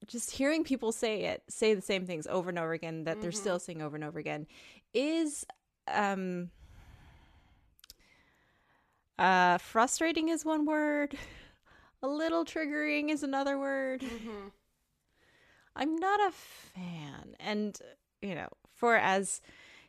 [0.07, 3.33] just hearing people say it say the same things over and over again that they're
[3.33, 4.47] still saying over and over again
[4.95, 5.45] is
[5.93, 6.51] um
[9.19, 11.17] uh frustrating is one word.
[12.01, 14.03] A little triggering is another word.
[14.03, 14.49] Mm-hmm.
[15.75, 17.35] i'm not a fan.
[17.41, 17.77] And
[18.23, 19.41] you know for as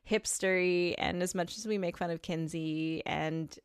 [0.09, 3.57] hipstery and as much as we make fun of kinsey and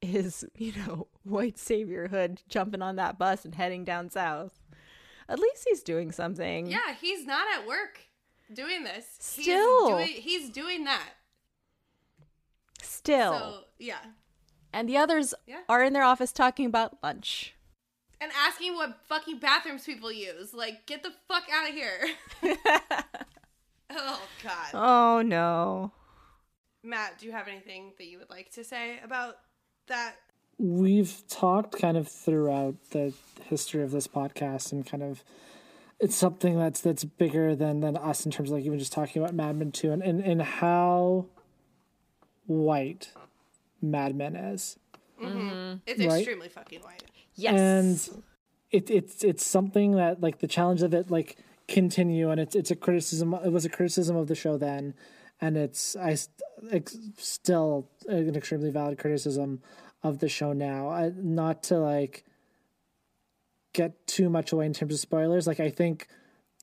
[0.00, 4.65] his you know white saviorhood jumping on that bus and heading down south
[5.28, 8.00] at least he's doing something Yeah, he's not at work.
[8.52, 9.06] doing this.
[9.18, 9.98] Still.
[9.98, 11.08] he's doing, he's doing that.
[12.82, 13.32] Still.
[13.38, 13.98] So yeah,
[14.72, 15.60] and the others Yeah.
[15.68, 17.54] are in their office talking about lunch.
[18.20, 20.54] and asking what fucking bathrooms people use.
[20.54, 22.00] Like, get the fuck out of here.
[23.90, 24.70] oh god.
[24.74, 25.92] Oh no.
[26.82, 29.36] Matt, do you have anything that you would like to say about
[29.88, 30.14] that?
[30.58, 33.12] We've talked kind of throughout the
[33.44, 35.22] history of this podcast and kind of
[36.00, 39.22] it's something that's that's bigger than than us in terms of like even just talking
[39.22, 41.26] about Mad Men 2 and, and, and how
[42.46, 43.12] white
[43.82, 44.78] Mad Men is.
[45.22, 45.78] Mm-hmm.
[45.86, 46.16] It's Right.
[46.18, 47.02] extremely fucking white.
[47.34, 47.58] Yes.
[48.08, 48.24] And
[48.70, 51.36] it it's it's something that like the challenge of it like
[51.68, 54.94] continue and it's it's a criticism it was a criticism of the show then
[55.40, 56.40] and it's I st-
[56.70, 59.62] ex- still an extremely valid criticism
[60.08, 62.24] of the show now I, not to like
[63.72, 66.08] get too much away in terms of spoilers like I think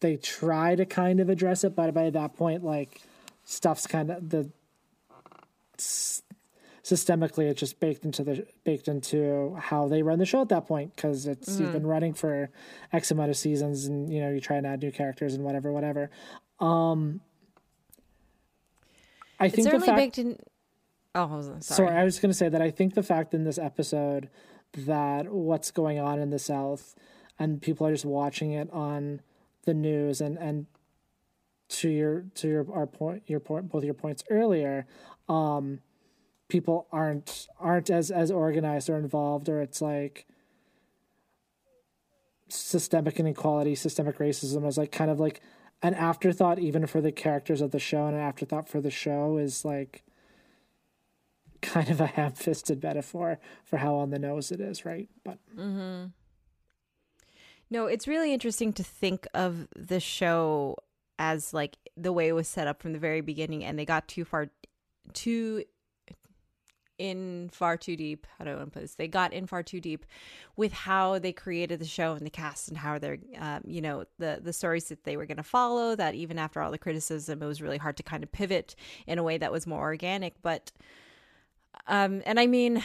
[0.01, 3.01] they try to kind of address it but by that point like
[3.45, 4.49] stuff's kind of the
[6.83, 10.67] systemically it's just baked into the baked into how they run the show at that
[10.67, 12.49] point because it's you've been running for
[12.91, 15.71] x amount of seasons and you know you try and add new characters and whatever
[15.71, 16.09] whatever
[16.59, 17.21] um
[19.39, 20.37] i it's think the certainly fact baked in.
[21.15, 21.61] Oh, I was- sorry.
[21.61, 24.29] sorry i was going to say that i think the fact in this episode
[24.75, 26.95] that what's going on in the south
[27.37, 29.21] and people are just watching it on
[29.65, 30.65] the news and and
[31.69, 34.85] to your to your our point your point both your points earlier
[35.29, 35.79] um
[36.49, 40.25] people aren't aren't as as organized or involved or it's like
[42.49, 45.41] systemic inequality systemic racism is like kind of like
[45.81, 49.37] an afterthought even for the characters of the show and an afterthought for the show
[49.37, 50.03] is like
[51.63, 56.05] kind of a ham-fisted metaphor for how on the nose it is right but mm-hmm.
[57.73, 60.77] No, it's really interesting to think of the show
[61.17, 64.07] as like the way it was set up from the very beginning, and they got
[64.07, 64.51] too far,
[65.13, 65.63] too
[66.99, 68.27] in far too deep.
[68.37, 68.93] How do I want to put this?
[68.93, 70.05] They got in far too deep
[70.55, 74.05] with how they created the show and the cast and how they're, um, you know,
[74.19, 75.95] the the stories that they were going to follow.
[75.95, 78.75] That even after all the criticism, it was really hard to kind of pivot
[79.07, 80.39] in a way that was more organic.
[80.43, 80.71] But,
[81.87, 82.83] um, and I mean,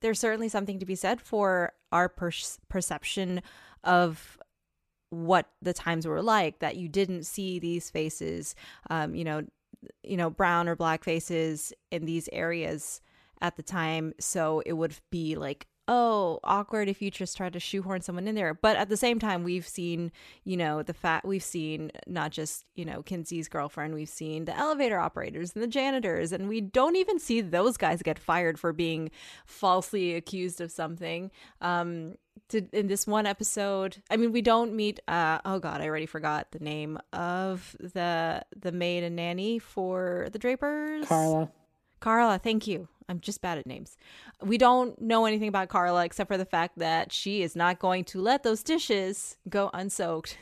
[0.00, 2.30] there's certainly something to be said for our per-
[2.68, 3.42] perception
[3.84, 4.38] of
[5.10, 8.54] what the times were like that you didn't see these faces
[8.88, 9.42] um you know
[10.02, 13.02] you know brown or black faces in these areas
[13.42, 14.14] at the time.
[14.18, 18.34] So it would be like oh awkward if you just try to shoehorn someone in
[18.34, 18.54] there.
[18.54, 20.12] But at the same time we've seen
[20.44, 24.56] you know the fact we've seen not just you know kinsey's girlfriend we've seen the
[24.56, 28.72] elevator operators and the janitors and we don't even see those guys get fired for
[28.72, 29.10] being
[29.46, 31.30] falsely accused of something.
[31.60, 32.14] Um
[32.48, 36.06] to, in this one episode i mean we don't meet uh oh god i already
[36.06, 41.06] forgot the name of the the maid and nanny for the drapers.
[41.06, 41.50] Carla
[42.02, 42.88] Carla, thank you.
[43.08, 43.96] I'm just bad at names.
[44.42, 48.04] We don't know anything about Carla except for the fact that she is not going
[48.06, 50.36] to let those dishes go unsoaked.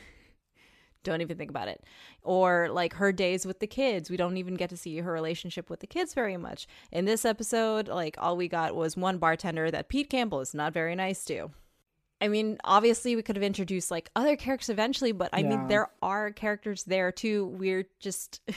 [1.03, 1.83] don't even think about it.
[2.23, 4.09] Or like her days with the kids.
[4.09, 6.67] We don't even get to see her relationship with the kids very much.
[6.91, 10.73] In this episode, like all we got was one bartender that Pete Campbell is not
[10.73, 11.51] very nice to.
[12.19, 15.49] I mean, obviously we could have introduced like other characters eventually, but I Yeah.
[15.49, 17.45] mean there are characters there too.
[17.57, 18.41] We're just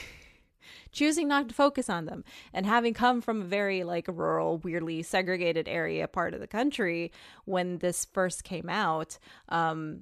[0.91, 2.23] choosing not to focus on them
[2.53, 7.11] and having come from a very like rural weirdly segregated area part of the country
[7.45, 9.17] when this first came out
[9.49, 10.01] um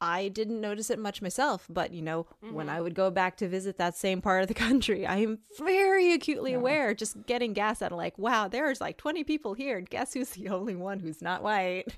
[0.00, 3.48] I didn't notice it much myself, but you know, when I would go back to
[3.48, 7.82] visit that same part of the country, I am very acutely aware just getting gas
[7.82, 9.76] at like, wow, there's like 20 people here.
[9.76, 11.84] and Guess who's the only one who's not white?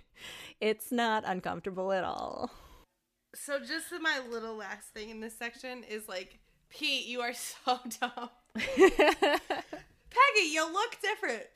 [0.60, 2.50] It's not uncomfortable at all.
[3.34, 6.38] So just my little last thing in this section is like,
[6.72, 8.30] Pete, you are so dumb.
[8.54, 11.46] Peggy, you look different.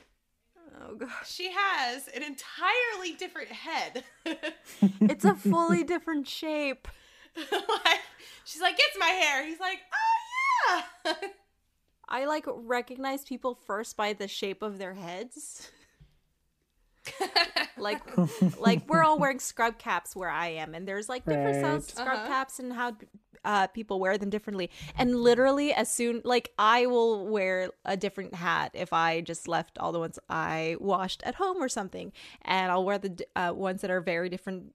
[0.81, 1.11] Oh gosh.
[1.31, 4.05] She has an entirely different head.
[5.01, 6.89] It's a fully different shape.
[7.37, 8.01] like,
[8.45, 9.47] she's like, it's my hair.
[9.47, 11.15] He's like, oh yeah.
[12.09, 15.71] I like recognize people first by the shape of their heads.
[17.79, 18.01] Like
[18.59, 21.91] like we're all wearing scrub caps where I am and there's like different styles of
[21.91, 22.27] scrub Uh-huh.
[22.27, 22.97] caps and how
[23.45, 24.71] uh, people wear them differently.
[24.99, 29.79] And literally as soon like I will wear a different hat if I just left
[29.79, 33.83] all the ones I washed at home or something and I'll wear the uh, ones
[33.83, 34.73] that are very different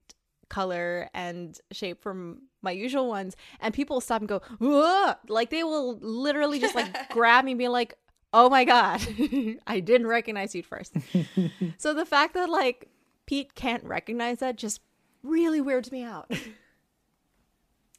[0.49, 5.13] color and shape from my usual ones and people will stop and go Whoa!
[5.29, 7.95] like they will literally just like grab me and be like
[8.33, 9.01] oh my god
[9.67, 10.95] i didn't recognize you at first
[11.77, 12.89] so the fact that like
[13.25, 14.81] pete can't recognize that just
[15.23, 16.31] really weirds me out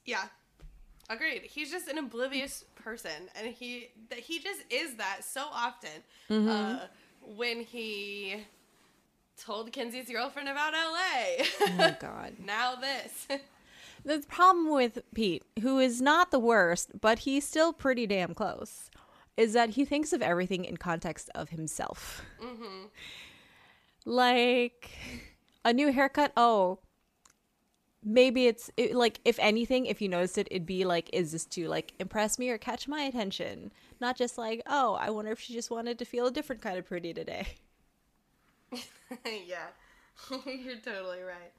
[0.04, 0.24] yeah.
[1.10, 1.42] Agreed.
[1.42, 5.90] He's just an oblivious person, and he that he just is that so often.
[6.30, 6.48] Mm-hmm.
[6.48, 6.78] Uh,
[7.36, 8.44] when he
[9.36, 11.44] told Kinsey's girlfriend about LA.
[11.60, 12.34] Oh God.
[12.44, 13.28] now this.
[14.04, 18.90] The problem with Pete, who is not the worst, but he's still pretty damn close,
[19.36, 22.22] is that he thinks of everything in context of himself.
[22.42, 22.86] Mm-hmm.
[24.04, 24.90] Like
[25.64, 26.32] a new haircut.
[26.36, 26.80] Oh,
[28.04, 31.44] maybe it's it, like if anything, if you noticed it, it'd be like, is this
[31.46, 33.72] to like impress me or catch my attention?
[34.00, 36.78] Not just like, oh, I wonder if she just wanted to feel a different kind
[36.78, 37.46] of pretty today.
[39.24, 39.68] yeah,
[40.46, 41.52] you're totally right.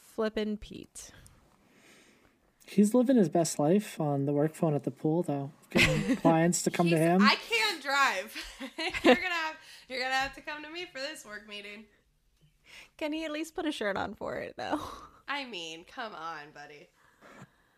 [0.00, 1.10] Flippin' Pete.
[2.66, 6.62] He's living his best life on the work phone at the pool, though, getting clients
[6.62, 7.20] to come to him.
[7.22, 8.34] I can't drive.
[9.04, 9.56] you're gonna have
[9.88, 11.84] you're gonna have to come to me for this work meeting.
[12.96, 14.80] Can he at least put a shirt on for it though?
[15.28, 16.88] I mean, come on, buddy.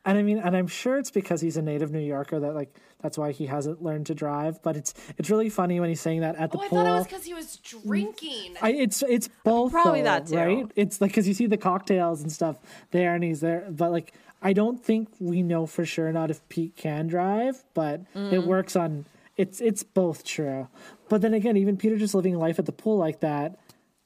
[0.04, 2.72] And I mean, and I'm sure it's because he's a native New Yorker that like
[3.02, 4.62] that's why he hasn't learned to drive.
[4.62, 6.78] But it's it's really funny when he's saying that at the Oh, I pool.
[6.78, 8.54] thought it was because he was drinking.
[8.62, 10.36] I, it's it's both Probably though, that too.
[10.36, 10.70] right?
[10.76, 12.56] It's like because you see the cocktails and stuff
[12.92, 13.66] there, and he's there.
[13.68, 14.12] But like,
[14.46, 18.32] I don't think we know for sure not if Pete can drive, but Mm.
[18.32, 19.04] it works on.
[19.36, 20.68] It's it's both true.
[21.08, 23.58] But then again, even Peter just living life at the pool like that,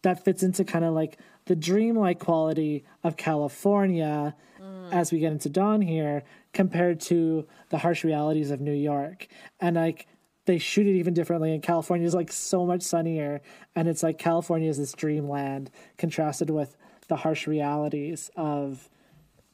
[0.02, 4.92] that fits into kind of like the dreamlike quality of California Mm.
[4.92, 6.22] as we get into Don here,
[6.54, 9.26] compared to the harsh realities of New York,
[9.60, 10.06] and like
[10.46, 13.40] they shoot it even differently and California is like so much sunnier
[13.76, 16.76] and it's like California is this dreamland contrasted with
[17.08, 18.88] the harsh realities of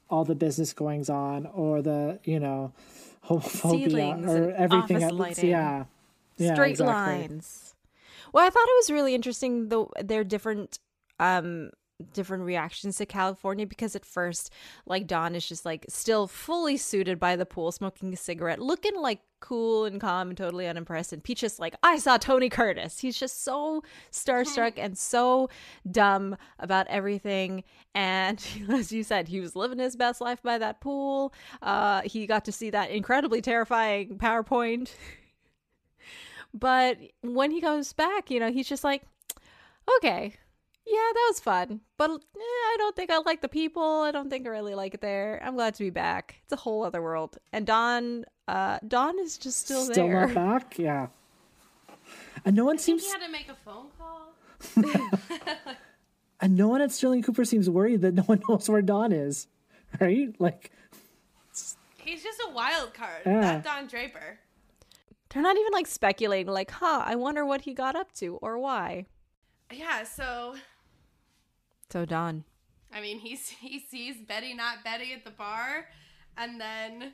[0.08, 2.72] all the business goings on or the you know
[3.26, 5.50] homophobia Ceilings or everything at- lighting.
[5.50, 5.84] yeah
[6.36, 6.94] yeah straight exactly.
[7.28, 7.74] lines.
[8.32, 10.78] Well, I thought it was really interesting though their different
[11.18, 11.70] um
[12.12, 14.52] different reactions to California because at first
[14.84, 18.94] like Don is just like still fully suited by the pool smoking a cigarette looking
[18.96, 21.12] like cool and calm and totally unimpressed.
[21.12, 22.98] And Pete is like I saw Tony Curtis.
[22.98, 25.48] He's just so starstruck and so
[25.90, 27.64] dumb about everything.
[27.94, 31.32] And as you said he was living his best life by that pool.
[31.62, 34.90] Uh he got to see that incredibly terrifying PowerPoint.
[36.58, 39.02] But when he comes back, you know, he's just like,
[39.98, 40.36] okay,
[40.86, 41.80] yeah, that was fun.
[41.96, 44.02] But eh, I don't think I like the people.
[44.02, 45.42] I don't think I really like it there.
[45.44, 46.36] I'm glad to be back.
[46.44, 47.38] It's a whole other world.
[47.52, 50.26] And Don, uh, Don is just still, still there.
[50.28, 51.08] not back yeah
[52.44, 54.32] and no one I think seems he had to make a phone call.
[56.40, 59.48] and no one at Sterling Cooper seems worried that no one knows where Don is
[60.00, 60.70] right like
[61.98, 63.22] He's just a wild card.
[63.26, 63.40] Yeah.
[63.40, 64.38] That Don Draper.
[65.30, 68.60] They're not even like speculating, like, huh, I wonder what he got up to or
[68.60, 69.06] why.
[69.72, 70.54] Yeah, so
[71.90, 72.44] So Don,
[72.92, 75.86] I mean, he's he sees Betty not Betty at the bar,
[76.36, 77.12] and then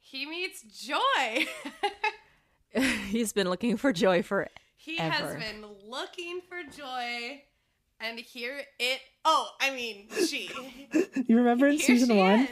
[0.00, 1.46] he meets Joy.
[3.08, 7.42] he's been looking for joy for he has been looking for Joy,
[8.00, 9.00] and here it.
[9.24, 10.50] Oh, I mean, she.
[11.26, 12.48] you remember in Here season she one is.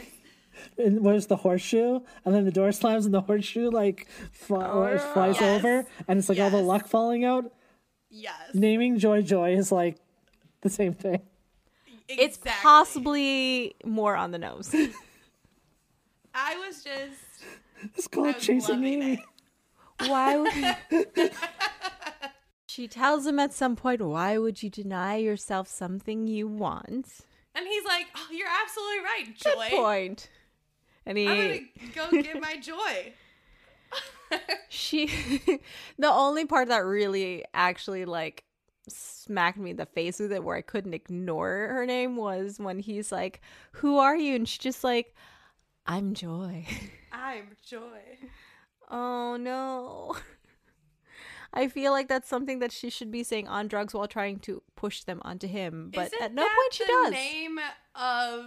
[0.77, 4.97] and was the horseshoe, and then the door slams, and the horseshoe like fly, oh,
[5.13, 5.59] flies Oh, Yes.
[5.59, 7.51] over, and it's like all the luck falling out.
[8.09, 9.97] Yes, Naming Joy Joy is like
[10.65, 11.21] the same thing.
[12.09, 14.73] it's possibly more on the nose.
[16.33, 17.21] I was just.
[17.95, 19.13] It's called chasing loving Amy.
[20.01, 20.09] it.
[20.09, 21.29] Why would You...
[22.67, 27.07] She tells him at some point, why would you deny yourself something you want?
[27.53, 29.77] And he's like, "Oh, you're absolutely right, Good Joy.
[29.77, 30.29] point.
[31.05, 33.13] And he I'm gonna go get my joy."
[34.67, 35.07] she
[35.97, 38.43] the only part that really actually like
[38.89, 42.79] smacked me in the face with it where I couldn't ignore her name was when
[42.79, 43.41] he's like,
[43.73, 44.35] Who are you?
[44.35, 45.13] And she's just like,
[45.85, 46.65] I'm Joy.
[47.11, 48.01] I'm joy.
[48.91, 50.15] Oh no.
[51.53, 54.61] I feel like that's something that she should be saying on drugs while trying to
[54.75, 57.11] push them onto him, but Isn't at no point she the does.
[57.11, 57.59] Name
[57.95, 58.45] of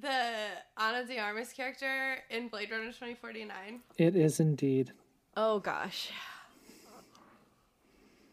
[0.00, 3.80] the Ana de Armas character in Blade Runner 2049.
[3.98, 4.92] It is indeed.
[5.36, 6.10] Oh gosh.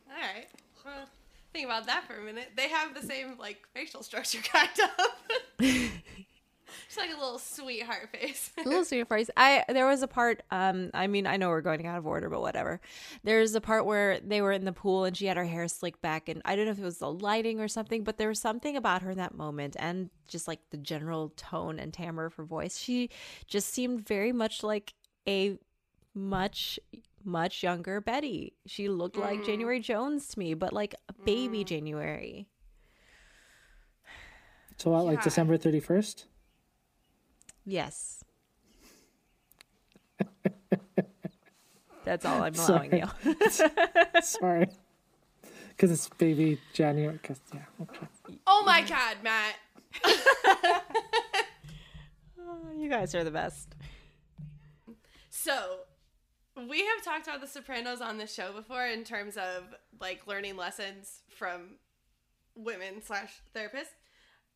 [0.10, 0.48] All right.
[0.86, 1.06] Well,
[1.54, 2.52] think about that for a minute.
[2.56, 5.92] They have the same like facial structure, kind of.
[6.88, 8.52] Just like a little sweetheart face.
[8.58, 9.30] a little sweetheart face.
[9.38, 10.42] I there was a part.
[10.50, 12.80] Um, I mean, I know we're going out of order, but whatever.
[13.24, 16.02] There's a part where they were in the pool and she had her hair slicked
[16.02, 18.40] back, and I don't know if it was the lighting or something, but there was
[18.40, 22.34] something about her in that moment, and just like the general tone and timbre of
[22.36, 23.10] her voice, she
[23.48, 24.94] just seemed very much like
[25.28, 25.58] a
[26.16, 26.80] much
[27.24, 28.54] much younger Betty.
[28.66, 29.46] She looked like mm-hmm.
[29.46, 31.68] January Jones to me, but like a baby mm.
[31.68, 32.48] January.
[34.78, 35.24] So what, like Yeah.
[35.24, 36.26] December thirty first?
[37.66, 38.24] Yes.
[42.06, 43.04] That's all I'm allowing Sorry.
[43.34, 44.22] you.
[44.22, 44.68] Sorry.
[45.70, 47.18] Because it's baby January.
[47.24, 48.06] Cause, yeah, okay.
[48.46, 49.56] Oh my god, Matt.
[52.76, 53.76] you guys are the best.
[55.30, 55.78] So,
[56.68, 60.58] we have talked about The Sopranos on this show before in terms of like learning
[60.58, 61.76] lessons from
[62.56, 63.96] women slash therapists.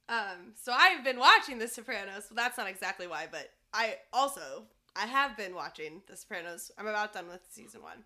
[0.10, 2.28] Um, so I've been watching The Sopranos.
[2.30, 4.64] Well, that's not exactly why, but I also
[4.95, 6.72] I have been watching The Sopranos.
[6.78, 8.04] I'm about done with season one.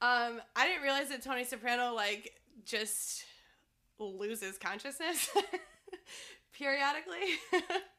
[0.00, 2.32] Um, I didn't realize that Tony Soprano like
[2.64, 3.24] just
[3.98, 5.30] loses consciousness
[6.52, 7.38] periodically.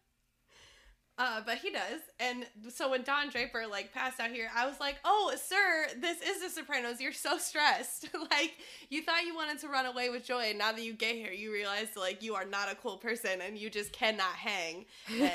[1.20, 4.80] Uh, but he does, and so when Don Draper like passed out here, I was
[4.80, 7.02] like, "Oh, sir, this is The Sopranos.
[7.02, 8.08] You're so stressed.
[8.32, 8.54] like
[8.90, 11.34] you thought you wanted to run away with joy, and now that you get here,
[11.34, 14.86] you realize like you are not a cool person, and you just cannot hang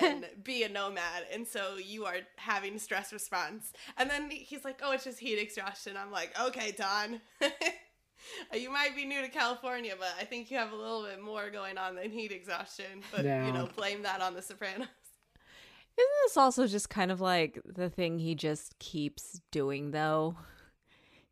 [0.00, 4.80] and be a nomad, and so you are having stress response." And then he's like,
[4.82, 7.20] "Oh, it's just heat exhaustion." I'm like, "Okay, Don."
[8.54, 11.50] You might be new to California, but I think you have a little bit more
[11.50, 13.02] going on than heat exhaustion.
[13.12, 13.46] But Yeah.
[13.46, 14.88] you know, blame that on the Sopranos.
[15.98, 20.36] Isn't this also just kind of like the thing he just keeps doing though?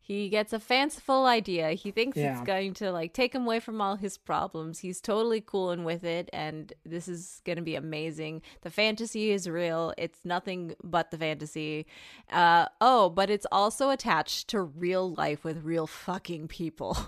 [0.05, 1.71] He gets a fanciful idea.
[1.71, 2.33] He thinks Yeah.
[2.37, 4.79] it's going to like take him away from all his problems.
[4.79, 8.41] He's totally cool and with it and this is going to be amazing.
[8.63, 9.93] The fantasy is real.
[9.97, 11.85] It's nothing but the fantasy.
[12.29, 16.97] Uh oh, but it's also attached to real life with real fucking people.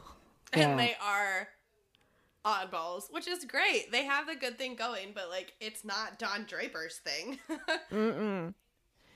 [0.55, 0.69] Yeah.
[0.69, 1.49] and they are
[2.45, 3.91] oddballs, which is great.
[3.91, 7.39] They have the good thing going, but like it's not Don Draper's thing.
[7.91, 8.53] Mm-mm.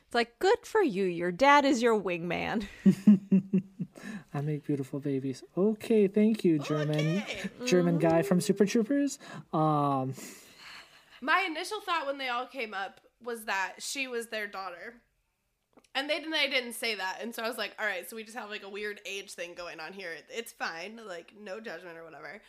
[0.05, 1.03] It's like good for you.
[1.05, 2.65] Your dad is your wingman.
[4.33, 5.43] I make beautiful babies.
[5.57, 7.49] Okay, thank you, German Okay.
[7.65, 9.19] German guy from Super Troopers.
[9.53, 10.13] Um,
[11.21, 14.95] My initial thought when they all came up was that she was their daughter.
[15.95, 17.19] And they didn't they didn't say that.
[17.21, 19.31] And so I was like, all right, so we just have like a weird age
[19.33, 20.11] thing going on here.
[20.29, 22.41] It's fine, like no judgment or whatever.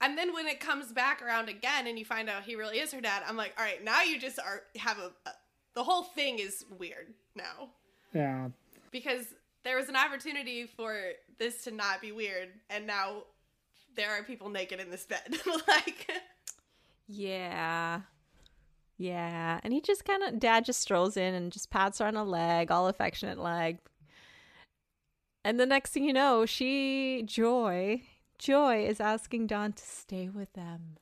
[0.00, 2.92] And then when it comes back around again and you find out he really is
[2.92, 5.32] her dad, I'm like, all right, now you just are have a, a
[5.74, 7.70] the whole thing is weird now.
[8.12, 8.48] yeah,
[8.90, 9.26] because
[9.64, 10.96] there was an opportunity for
[11.38, 13.24] this to not be weird and now
[13.96, 15.36] there are people naked in this bed
[15.68, 16.06] like
[17.08, 18.02] Yeah.
[18.98, 19.60] Yeah.
[19.62, 22.24] And he just kind of, dad just strolls in and just pats her on a
[22.24, 23.78] leg, all affectionate leg.
[25.44, 28.02] And the next thing you know, she, Joy,
[28.38, 30.96] Joy is asking Don to stay with them.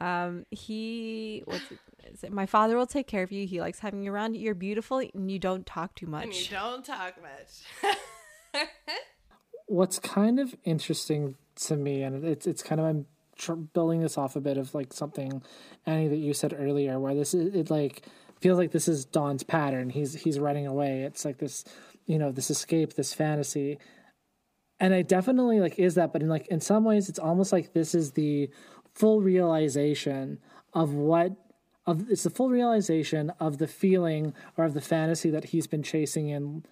[0.00, 1.78] Um, he, what's it,
[2.12, 3.46] is it, my father will take care of you.
[3.46, 4.34] He likes having you around.
[4.36, 6.50] You're beautiful and you don't talk too and you much.
[6.50, 7.92] don't talk much
[9.70, 13.06] what's kind of interesting to me, and it's it's kind of I'm
[13.36, 15.42] tr- building this off a bit of like something
[15.86, 18.02] Annie that you said earlier, where this is it like
[18.40, 19.90] feels like this is Don's pattern.
[19.90, 21.02] He's he's running away.
[21.02, 21.64] It's like this,
[22.06, 23.78] you know, this escape, this fantasy,
[24.80, 26.12] and it definitely like is that.
[26.12, 28.50] But in like in some ways, it's almost like this is the
[28.94, 30.38] full realization
[30.72, 31.32] of what
[31.86, 35.82] of it's the full realization of the feeling or of the fantasy that he's been
[35.82, 36.64] chasing in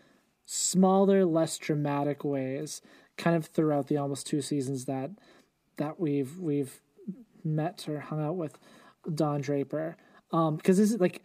[0.47, 2.81] smaller, less dramatic ways,
[3.19, 5.11] kind of throughout the almost two seasons that
[5.77, 6.81] that we've we've
[7.45, 8.59] met or hung out with
[9.15, 9.97] Don Draper.
[10.33, 11.23] Um, because this is like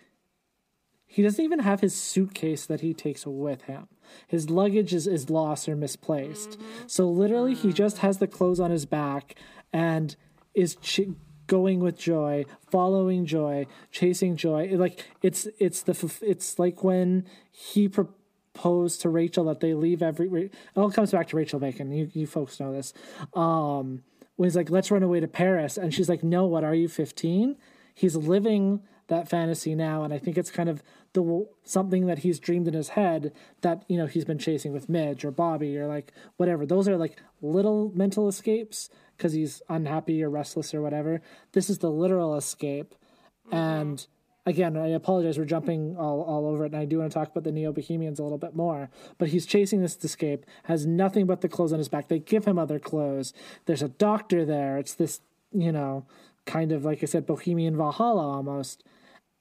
[1.14, 3.88] he doesn't even have his suitcase that he takes with him.
[4.28, 6.60] His luggage is, is lost or misplaced.
[6.88, 9.36] So literally, he just has the clothes on his back
[9.72, 10.16] and
[10.56, 11.02] is ch-
[11.46, 14.64] going with joy, following joy, chasing joy.
[14.64, 19.76] It, like it's it's the f- it's like when he proposed to Rachel that they
[19.76, 20.46] leave every.
[20.46, 21.92] It all comes back to Rachel Bacon.
[21.92, 22.92] You you folks know this.
[23.36, 24.02] Um,
[24.38, 26.88] when he's like, "Let's run away to Paris," and she's like, "No, what are you,
[26.88, 27.56] 15?
[27.94, 28.82] He's living
[29.14, 30.84] that fantasy now, and I think it's kind of
[31.14, 34.90] the something that he's dreamed in his head that you know he's been chasing with
[34.90, 36.66] Midge or Bobby or like whatever.
[36.66, 41.22] Those are like little mental escapes because he's unhappy or restless or whatever.
[41.54, 42.96] This is the literal escape,
[43.48, 43.56] mm-hmm.
[43.56, 44.08] and
[44.46, 45.38] again, I apologize.
[45.38, 47.72] We're jumping all, all over it, and I do want to talk about the Neo
[47.72, 48.90] Bohemians a little bit more.
[49.18, 52.08] But he's chasing this escape, has nothing but the clothes on his back.
[52.08, 53.34] They give him other clothes.
[53.66, 54.78] There's a doctor there.
[54.78, 56.06] It's this, you know,
[56.46, 58.84] kind of like I said, Bohemian Valhalla almost.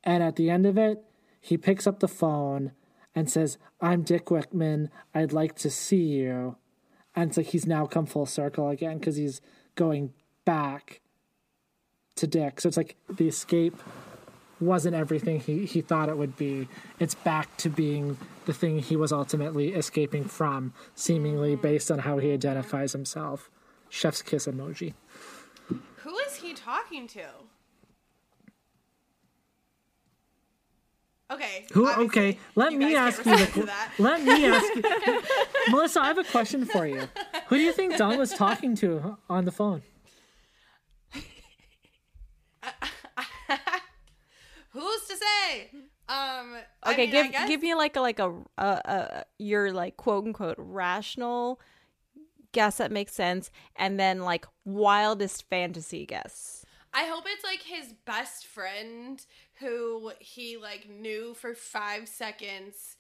[0.05, 1.05] And at the end of it,
[1.41, 2.73] he picks up the phone
[3.15, 4.91] and says, I'm Dick Whitman.
[5.15, 6.57] I'd like to see you.
[7.15, 9.41] And it's like he's now come full circle again because he's
[9.75, 10.13] going
[10.45, 11.01] back
[12.17, 12.61] to Dick.
[12.61, 13.77] So it's like the escape
[14.61, 16.69] wasn't everything he, he thought it would be.
[16.99, 21.63] It's back to being the thing he was ultimately escaping from, seemingly mm-hmm.
[21.63, 23.51] based on how he identifies himself.
[23.89, 24.95] Chef's kiss emoji.
[25.97, 27.25] who is he talking to
[31.33, 31.67] Okay.
[31.73, 31.89] Who?
[32.05, 33.63] Okay, let me ask can't you.
[33.63, 34.83] respond to The, let me ask you,
[35.71, 36.01] Melissa.
[36.01, 37.09] I have a question for you.
[37.49, 39.83] Who do you think Don was talking to on the phone?
[44.71, 45.71] Who's to say?
[46.09, 46.57] Um.
[46.83, 49.73] I Okay, mean, I give guess- give me like a like a uh, uh your
[49.73, 51.61] like quote unquote rational
[52.53, 56.62] guess that makes sense, and then like wildest fantasy guess.
[56.95, 59.25] I hope it's like his best friend
[59.61, 62.97] who he like knew for five seconds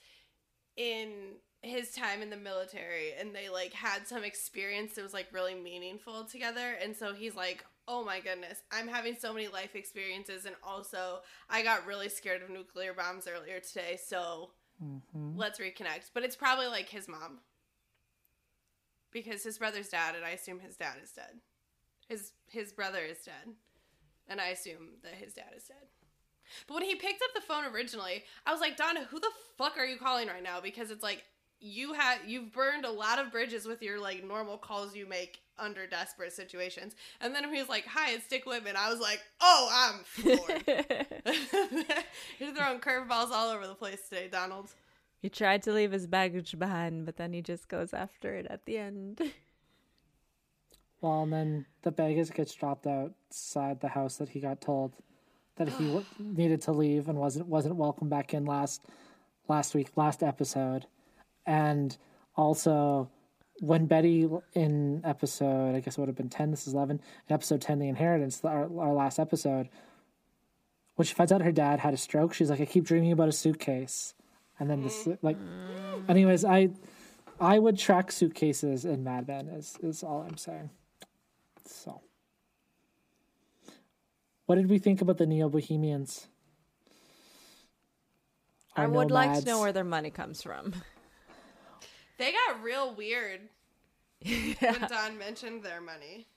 [0.77, 5.29] in his time in the military and they like had some experience that was like
[5.33, 9.77] really meaningful together and so he's like oh my goodness i'm having so many life
[9.77, 14.51] experiences and also i got really scared of nuclear bombs earlier today so
[14.83, 15.37] mm-hmm.
[15.37, 16.11] let's reconnect.
[16.15, 17.41] But it's probably like his mom.
[19.11, 21.41] Because his brother's dead and i assume his dad is dead.
[22.09, 23.55] His his brother is dead
[24.33, 25.87] and I assume that his dad is dead.
[26.67, 29.79] But when he picked up the phone originally, I was like, Donna, who the fuck
[29.79, 30.61] are you calling right now?
[30.61, 31.23] Because it's like
[31.61, 35.39] you had you've burned a lot of bridges with your like normal calls you make
[35.59, 36.95] under desperate situations.
[37.21, 38.75] And then he was like, Hi, it's Dick Whitman.
[38.77, 40.65] I was like, Oh, I'm floored.
[42.39, 44.71] You're throwing curveballs all over the place today, Donald.
[45.21, 48.65] he tried to leave his baggage behind, but then he just goes after it at
[48.67, 49.21] the end.
[51.03, 54.93] Well, and then the baggage gets dropped outside the house that he got told
[55.57, 58.83] that he w- needed to leave and wasn't wasn't welcome back in last
[59.49, 60.87] last week, last episode,
[61.45, 61.99] and
[62.37, 63.11] also
[63.59, 66.53] when Betty in episode, I guess it would have been ten.
[66.53, 67.01] This is eleven.
[67.29, 69.69] In episode ten, the inheritance, the- our, our last episode,
[70.95, 73.29] when she finds out her dad had a stroke, she's like, "I keep dreaming about
[73.29, 74.15] a suitcase,"
[74.61, 75.19] and then this mm.
[75.21, 75.37] like,
[76.09, 76.71] anyways, I.
[77.41, 79.49] I would track suitcases in Mad Men.
[79.49, 80.71] Is is all I'm saying.
[81.65, 82.03] So,
[84.47, 86.27] what did we think about the Neo Bohemians?
[88.75, 90.75] I Our would like to know where their money comes from.
[92.19, 93.41] They got real weird
[94.25, 96.29] when Don mentioned their money.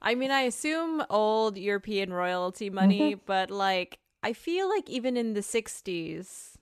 [0.00, 3.20] I mean, I assume old European royalty money, mm-hmm.
[3.26, 6.54] but like, I feel like even in the 60s,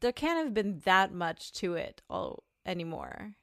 [0.00, 3.34] there can't have been that much to it all anymore.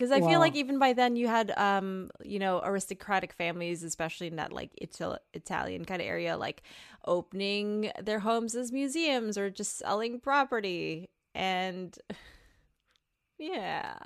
[0.00, 4.28] Because I feel like even by then you had, um, you know, aristocratic families, especially
[4.28, 6.62] in that like Ital- Italian kind of area, like
[7.04, 11.10] opening their homes as museums or just selling property.
[11.34, 11.94] And
[13.38, 13.98] yeah.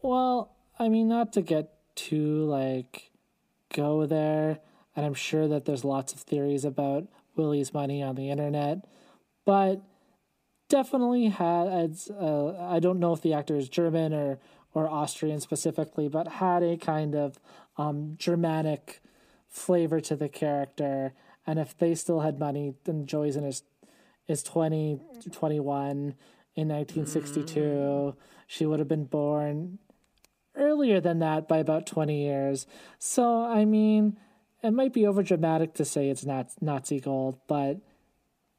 [0.00, 3.10] Well, I mean, not to get too like
[3.74, 4.60] go there,
[4.94, 8.84] and I'm sure that there's lots of theories about Willie's money on the internet,
[9.44, 9.82] but
[10.68, 11.96] definitely had.
[12.08, 14.38] Uh, I don't know if the actor is German or
[14.74, 17.38] or Austrian specifically, but had a kind of
[17.76, 19.00] um, Germanic
[19.48, 21.12] flavor to the character.
[21.46, 23.62] And if they still had money, then Joey's in his
[24.28, 25.00] is 20,
[25.32, 26.14] 21
[26.54, 28.14] in 1962.
[28.46, 29.78] She would have been born
[30.54, 32.66] earlier than that by about 20 years.
[32.98, 34.16] So, I mean,
[34.62, 37.78] it might be over dramatic to say it's not Nazi gold, but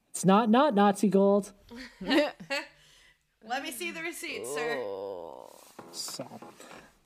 [0.09, 1.53] it's not not Nazi gold.
[2.01, 4.77] Let me see the receipt, sir.
[5.91, 6.25] So,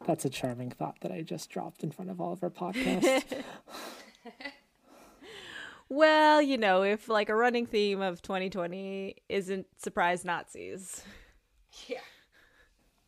[0.06, 3.24] that's a charming thought that I just dropped in front of all of our podcasts.
[5.88, 11.04] Well, you know, if like a running theme of 2020 isn't surprise Nazis,
[11.88, 12.00] Yeah.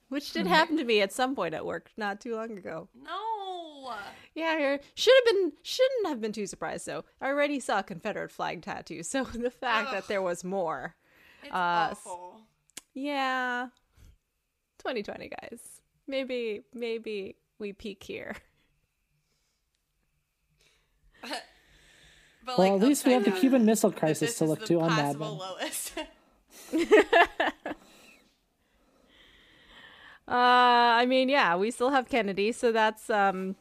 [0.09, 2.87] which did happen to me at some point at work not too long ago.
[2.95, 3.93] No.
[4.35, 7.03] Yeah, should have been shouldn't have been too surprised though.
[7.19, 10.95] I already saw a Confederate flag tattoo, so the fact that there was more.
[11.41, 12.41] It's Uh, awful.
[12.93, 13.69] Yeah.
[14.79, 15.59] 2020 guys.
[16.07, 18.35] Maybe maybe we peak here.
[22.45, 25.17] But well, at least we have the Cuban Missile Crisis to look to on that
[25.17, 25.39] possible Men.
[25.39, 25.93] lowest.
[30.27, 33.55] Uh I mean, yeah, we still have Kennedy, so that's um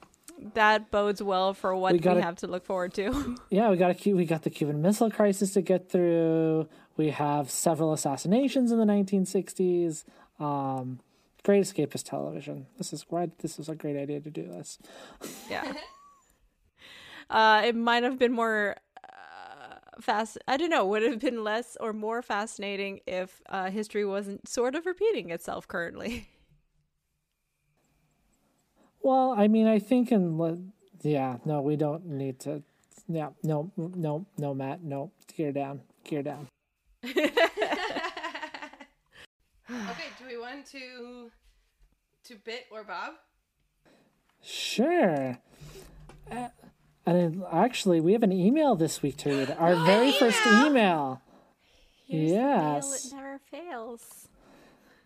[0.54, 3.36] that bodes well for what We we, gotta- have to look forward to.
[3.50, 6.68] Yeah, we got a we got the Cuban Missile Crisis to get through.
[6.96, 10.04] We have several assassinations in the 1960s.
[10.40, 10.98] Um,
[11.46, 12.66] great escapist television.
[12.76, 14.78] This is why this was a great idea to do this.
[15.50, 15.72] yeah.
[17.28, 21.42] Uh it might have been more uh, fast I don't know, would it have been
[21.42, 26.28] less or more fascinating if uh history wasn't sort of repeating itself currently.
[29.02, 30.72] Well, I mean, I think in
[31.02, 32.62] yeah, no, we don't need to.
[33.08, 36.48] Yeah, no, no, no, Matt, no, gear down, gear down.
[39.70, 41.30] Okay, do we want to
[42.24, 43.14] to bit or bob?
[44.42, 45.38] Sure.
[46.30, 46.48] Uh,
[47.04, 49.56] and then, actually, we have an email this week to read.
[49.58, 51.20] Our very first email.
[52.06, 53.06] Here's the mail, Yes.
[53.12, 54.28] it never fails.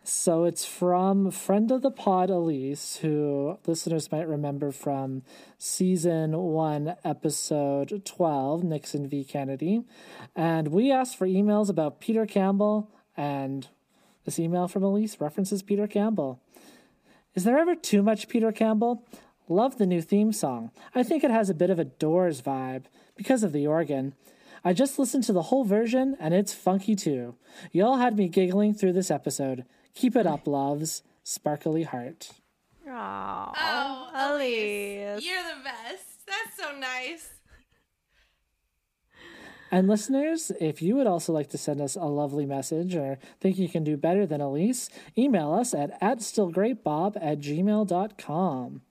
[0.02, 5.22] So it's from friend of the pod Elise, who listeners might remember from
[5.58, 9.24] season one, episode 12, Nixon v.
[9.24, 9.84] Kennedy.
[10.34, 13.68] And we asked for emails about Peter Campbell, and
[14.24, 16.40] this email from Elise references Peter Campbell.
[17.34, 19.04] Is there ever too much Peter Campbell?
[19.48, 20.70] Love the new theme song.
[20.94, 22.84] I think it has a bit of a Doors vibe
[23.16, 24.14] because of the organ.
[24.64, 27.34] I just listened to the whole version and it's funky too.
[27.72, 29.64] Y'all had me giggling through this episode.
[29.94, 31.02] Keep it up, loves.
[31.24, 32.30] Sparkly heart.
[32.86, 33.54] Aww.
[33.56, 35.14] Oh, Elise.
[35.14, 36.26] Elise, you're the best.
[36.26, 37.39] That's so nice.
[39.70, 43.56] And listeners, if you would also like to send us a lovely message or think
[43.58, 48.82] you can do better than Elise, email us at, at stillgreatpod at gmail.com.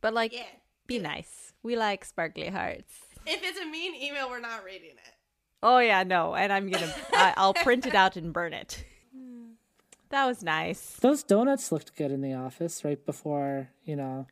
[0.00, 0.42] But like, Yeah.
[0.86, 1.52] be nice.
[1.62, 2.92] We like sparkly hearts.
[3.26, 5.14] If it's a mean email, we're not reading it.
[5.62, 6.92] Oh yeah, no, and I'm gonna.
[7.14, 8.84] I, I'll print it out and burn it.
[10.10, 10.96] That was nice.
[11.00, 14.26] Those donuts looked good in the office right before, you know,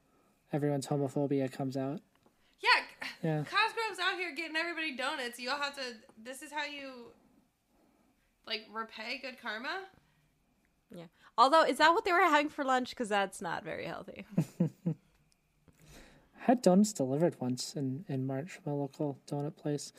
[0.52, 2.00] everyone's homophobia comes out.
[2.60, 2.68] Yeah,
[3.24, 3.38] Yeah.
[3.44, 3.81] Cosgrove's
[4.12, 5.38] out here getting everybody donuts.
[5.38, 5.82] You'll have to.
[6.22, 7.06] This is how you,
[8.46, 9.80] like, repay good karma.
[10.94, 11.04] Yeah.
[11.38, 12.90] Although, is that what they were having for lunch?
[12.90, 14.26] Because that's not very healthy.
[14.60, 14.68] I
[16.38, 19.92] had donuts delivered once in, in March from a local donut place.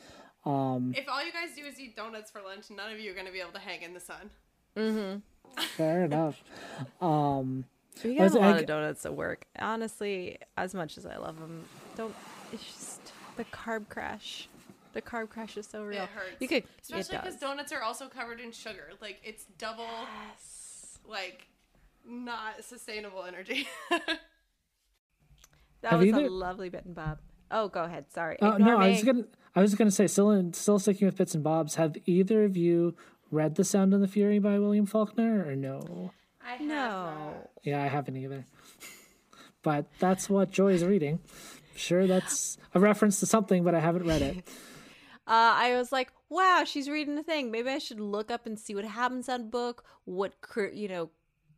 [0.45, 3.15] Um, If all you guys do is eat donuts for lunch, none of you are
[3.15, 4.29] gonna be able to hang in the sun.
[4.75, 5.19] Mm-hmm.
[5.77, 6.43] Fair enough.
[7.01, 7.63] Um,
[8.03, 9.45] We I was- got lot g- of donuts at work.
[9.57, 11.63] Honestly, as much as I love them,
[11.95, 12.13] don't.
[12.51, 14.47] It's just the carb crash.
[14.93, 16.03] The carb crash is so real.
[16.03, 16.35] It hurts.
[16.39, 18.89] You could, Especially because donuts are also covered in sugar.
[19.01, 19.87] Like it's double,
[20.29, 20.99] yes.
[21.07, 21.47] like,
[22.07, 23.67] not sustainable energy.
[25.81, 27.19] That Have was either- a lovely bit and bob.
[27.51, 28.05] Oh, go ahead.
[28.11, 28.37] Sorry.
[28.41, 31.17] oh, Ignore no, I was gonna, I was gonna say, still, in, still sticking with
[31.17, 31.75] bits and bobs.
[31.75, 32.95] Have either of you
[33.31, 36.11] read *The Sound and the Fury* by William Faulkner, or no?
[36.41, 37.49] I No.
[37.63, 38.45] Yeah, I haven't either.
[39.61, 41.19] But that's what Joy is reading.
[41.75, 44.47] Sure, that's a reference to something, but I haven't read it.
[45.25, 47.49] Uh, I was like, wow, she's reading a thing.
[47.49, 51.11] Maybe I should look up and see what happens on book, what cri- you know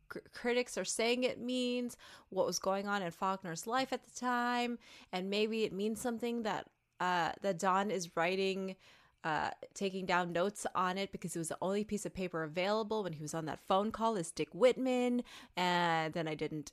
[0.07, 1.97] cr- critics are saying it means,
[2.29, 4.77] what was going on in Faulkner's life at the time,
[5.11, 6.67] and maybe it means something that
[6.99, 8.75] uh, that Don is writing.
[9.23, 13.01] Uh, taking down notes on it because it was the only piece of paper available
[13.01, 15.23] when he was on that phone call is Dick Whitman,
[15.57, 16.71] and then I didn't.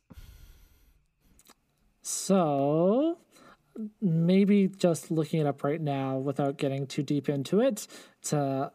[2.02, 3.16] So
[4.00, 7.86] maybe just looking it up right now without getting too deep into it.
[8.20, 8.72] It's a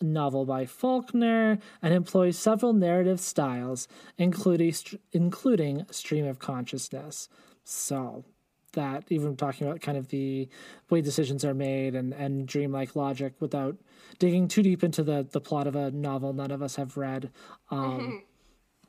[0.00, 3.88] novel by Faulkner and employs several narrative styles,
[4.18, 4.74] including
[5.12, 7.28] including stream of consciousness.
[7.64, 8.24] So
[8.72, 10.48] that even talking about kind of the
[10.90, 13.76] way decisions are made and, and dreamlike logic without
[14.18, 17.30] digging too deep into the, the plot of a novel none of us have read.
[17.70, 18.22] Um,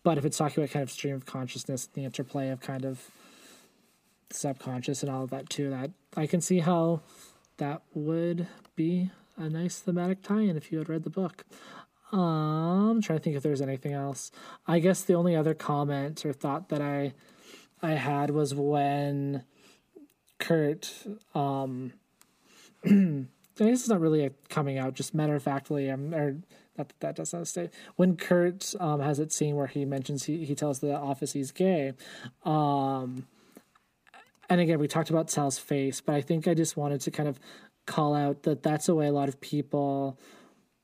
[0.04, 3.10] but if it's talking about kind of stream of consciousness, the interplay of kind of
[4.34, 7.02] subconscious and all of that too, that I can see how
[7.58, 11.46] that would be a nice thematic tie-in if you had read the book.
[12.12, 12.20] Um,
[12.92, 14.32] I'm trying to think if there's anything else.
[14.68, 17.14] I guess the only other comment or thought that I
[17.82, 19.44] I had was when
[20.38, 21.94] Kurt um
[22.86, 26.38] I guess it's not really a coming out, just matter of factly, um, or
[26.78, 27.70] not that that doesn't stay.
[27.96, 31.52] When Kurt um has that scene where he mentions he he tells the office he's
[31.52, 31.94] gay,
[32.46, 33.28] um,
[34.50, 37.30] and again we talked about Sal's face, but I think I just wanted to kind
[37.30, 37.40] of
[37.86, 40.18] call out that that's a way a lot of people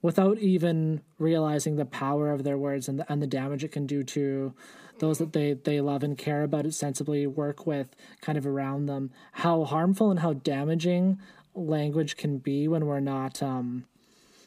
[0.01, 3.85] without even realizing the power of their words and the, and the damage it can
[3.85, 4.53] do to
[4.99, 8.85] those that they, they love and care about it sensibly work with kind of around
[8.85, 11.19] them how harmful and how damaging
[11.55, 13.85] language can be when we're not um,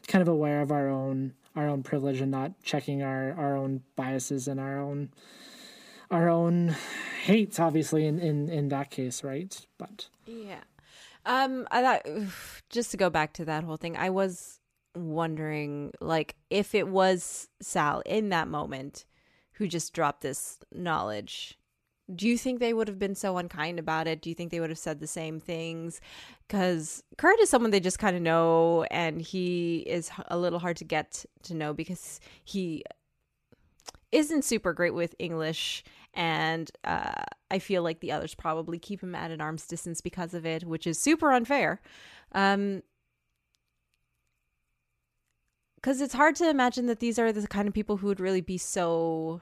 [0.09, 3.83] kind of aware of our own our own privilege and not checking our, our own
[3.95, 5.11] biases and our own
[6.13, 6.77] our own
[7.25, 10.61] hates obviously in, in, in that case right but Yeah.
[11.25, 12.07] Um, I thought
[12.71, 14.59] just to go back to that whole thing, I was
[14.97, 19.05] wondering like if it was Sal in that moment
[19.53, 21.59] who just dropped this knowledge.
[22.13, 24.21] Do you think they would have been so unkind about it?
[24.21, 26.01] Do you think they would have said the same things?
[26.47, 30.77] Because Kurt is someone they just kind of know, and he is a little hard
[30.79, 32.83] to get to know because he
[34.13, 35.83] isn't super great with English,
[36.15, 40.35] and uh, I feel like the others probably keep him at an arm's distance because
[40.35, 41.81] of it, which is super unfair.
[42.33, 42.83] Um,
[45.77, 48.41] because it's hard to imagine that these are the kind of people who would really
[48.41, 49.41] be so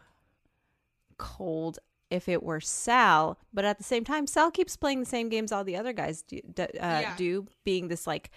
[1.18, 3.38] cold if it were Sal.
[3.52, 6.22] But at the same time, Sal keeps playing the same games all the other guys
[6.22, 7.14] do, uh, Yeah.
[7.16, 8.30] do being this like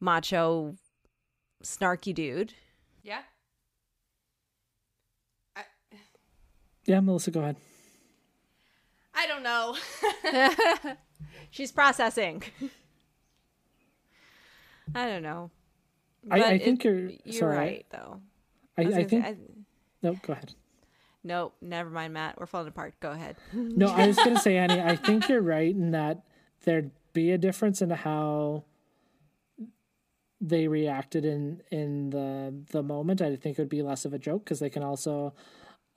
[0.00, 0.74] macho
[1.62, 2.52] snarky dude.
[3.04, 3.22] Yeah.
[5.54, 5.64] I
[6.86, 7.56] Yeah, Melissa, go ahead.
[9.14, 9.76] I don't know.
[11.50, 12.42] She's processing.
[14.94, 15.50] I don't know.
[16.30, 17.56] I- I think it- you're- you're sorry.
[17.56, 18.20] right though.
[18.76, 19.24] I, was I think.
[19.24, 19.36] say, I-
[20.02, 20.54] no, go ahead.
[21.22, 22.38] nope, never mind, Matt.
[22.40, 22.94] We're falling apart.
[23.00, 23.36] Go ahead.
[23.52, 26.22] No, I was going to say, Annie, I think you're right in that
[26.64, 28.64] there'd be a difference in how
[30.40, 33.20] they reacted in in the the moment.
[33.20, 35.34] I think it would be less of a joke because they can also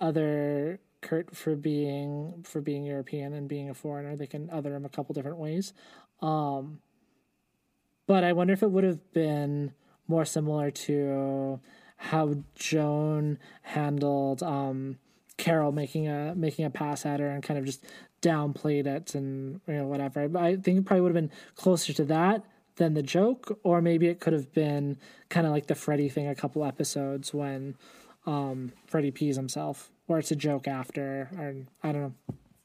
[0.04, 4.16] other Kurt for being for being European and being a foreigner.
[4.16, 5.74] They can other him a couple different ways.
[6.22, 6.80] Um,
[8.08, 9.74] but I wonder if it would have been
[10.08, 11.60] more similar to
[11.98, 14.98] how Joan handled um,
[15.38, 17.86] Carol making a making a pass at her and kind of just
[18.22, 20.30] downplayed it and you know whatever.
[20.38, 22.44] I think it probably would have been closer to that
[22.76, 24.98] than the joke, or maybe it could have been
[25.30, 27.76] kind of like the Freddy thing a couple episodes when
[28.26, 32.14] um, Freddy pees himself, or it's a joke after, or I don't know.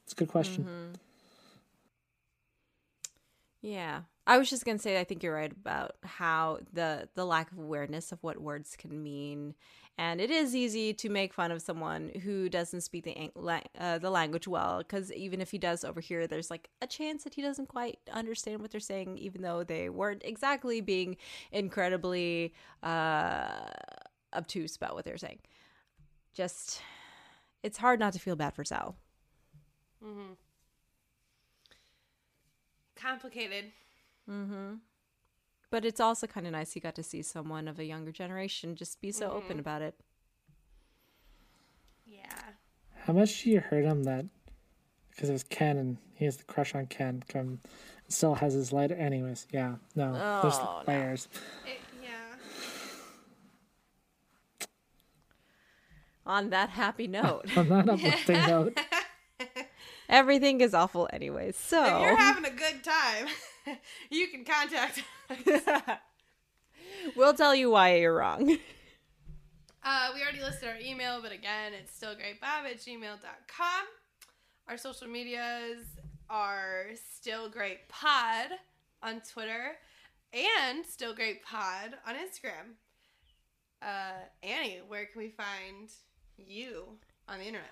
[0.03, 0.97] It's a good question.
[3.61, 4.01] Yeah.
[4.27, 7.57] I was just gonna say I think you're right about how the the lack of
[7.57, 9.55] awareness of what words can mean,
[9.97, 13.31] and it is easy to make fun of someone who doesn't speak the
[13.79, 17.33] uh, the language well, because even if he does overhear, there's like a chance that
[17.33, 21.17] he doesn't quite understand what they're saying, even though they weren't exactly being
[21.51, 23.61] incredibly uh,
[24.35, 25.39] obtuse about what they're saying.
[26.35, 26.83] Just,
[27.63, 28.95] it's hard not to feel bad for Sal.
[30.03, 30.33] Mm-hmm.
[32.95, 33.65] Complicated.
[34.29, 34.75] Mm-hmm.
[35.71, 38.75] But it's also kind of nice he got to see someone of a younger generation
[38.75, 39.95] just be so open about it.
[42.07, 42.25] Yeah.
[43.05, 44.25] How much do you hurt him that
[45.11, 47.59] because it was Ken and he has the crush on Ken, come
[48.07, 48.95] still has his lighter.
[48.95, 50.93] Anyways, yeah, no, there's Oh, no.
[50.93, 51.27] layers.
[51.67, 52.15] It, yeah.
[56.29, 58.79] On that happy note, On that uplifting note,
[60.07, 61.51] everything is awful anyway.
[61.53, 63.25] So, if you're having a good time,
[64.11, 66.07] you can contact us.
[67.15, 68.57] we'll tell you why you're wrong.
[69.83, 73.85] Uh, we already listed our email, but again, it's stillgreatpod at gmail.com.
[74.67, 75.83] Our social medias
[76.29, 78.49] are Still Great Pod
[79.01, 79.77] on Twitter
[80.31, 82.75] and Still Great Pod on Instagram.
[83.81, 85.89] Uh, Annie, where can we find
[86.47, 87.71] you on the internet?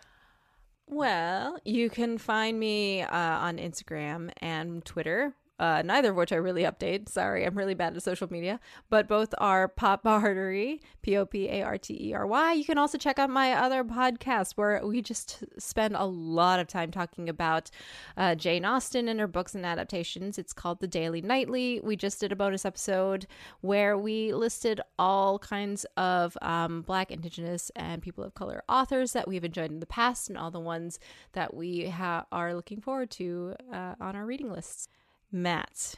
[0.88, 5.34] Well, you can find me uh, on Instagram and Twitter.
[5.60, 7.10] Uh, neither of which I really update.
[7.10, 8.60] Sorry, I'm really bad at social media.
[8.89, 12.53] But both are Pop Artery, P O P A R T E R Y.
[12.53, 16.68] You can also check out my other podcast where we just spend a lot of
[16.68, 17.70] time talking about
[18.16, 20.38] uh, Jane Austen and her books and adaptations.
[20.38, 21.80] It's called The Daily Nightly.
[21.84, 23.28] We just did a bonus episode
[23.62, 29.28] where we listed all kinds of um, Black, Indigenous, and people of color authors that
[29.28, 30.99] we've enjoyed in the past and all the ones
[31.34, 34.88] that we ha- are looking forward to uh, on our reading lists.
[35.32, 35.95] Matt.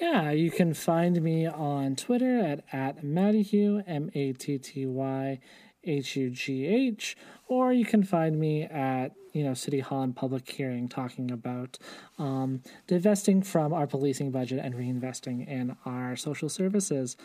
[0.00, 5.38] yeah, you can find me on Twitter at at Mattyhugh M A T T Y
[5.84, 7.16] H U G H,
[7.48, 11.78] or you can find me at you know City Hall and public hearing talking about
[12.18, 17.16] um, divesting from our policing budget and reinvesting in our social services.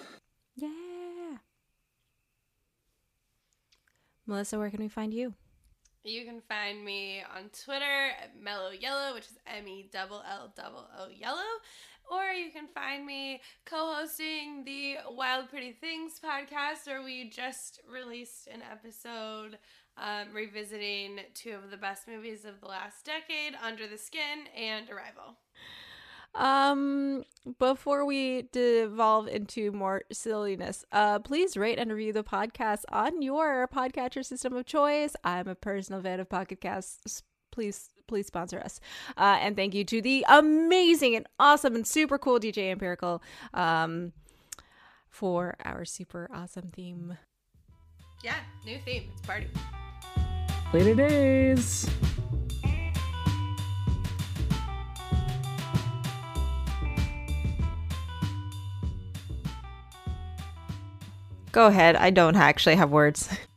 [0.56, 0.70] Yeah.
[4.28, 5.34] Melissa, where can we find you?
[6.06, 10.88] You can find me on Twitter at Mellow Yellow, which is M E L L
[11.00, 11.40] O Yellow,
[12.12, 18.46] or you can find me co-hosting the Wild Pretty Things podcast, where we just released
[18.46, 19.58] an episode
[19.98, 24.88] um, revisiting two of the best movies of the last decade, Under the Skin and
[24.92, 25.38] Arrival.
[26.36, 27.24] Um,
[27.60, 33.68] before we devolve into more silliness, uh, please rate and review the podcast on your
[33.68, 35.16] podcatcher system of choice.
[35.24, 37.24] I'm a personal fan of Pocket Casts.
[37.52, 38.82] Please, please sponsor us.
[39.16, 43.24] Uh, and thank you to the amazing and awesome and super cool DJ Empirical,
[43.54, 44.12] um,
[45.10, 47.18] for our super awesome theme.
[48.24, 49.10] Yeah, new theme.
[49.14, 49.48] It's party.
[50.74, 51.90] Later days.
[61.56, 61.96] Go ahead.
[61.96, 63.30] I don't actually have words.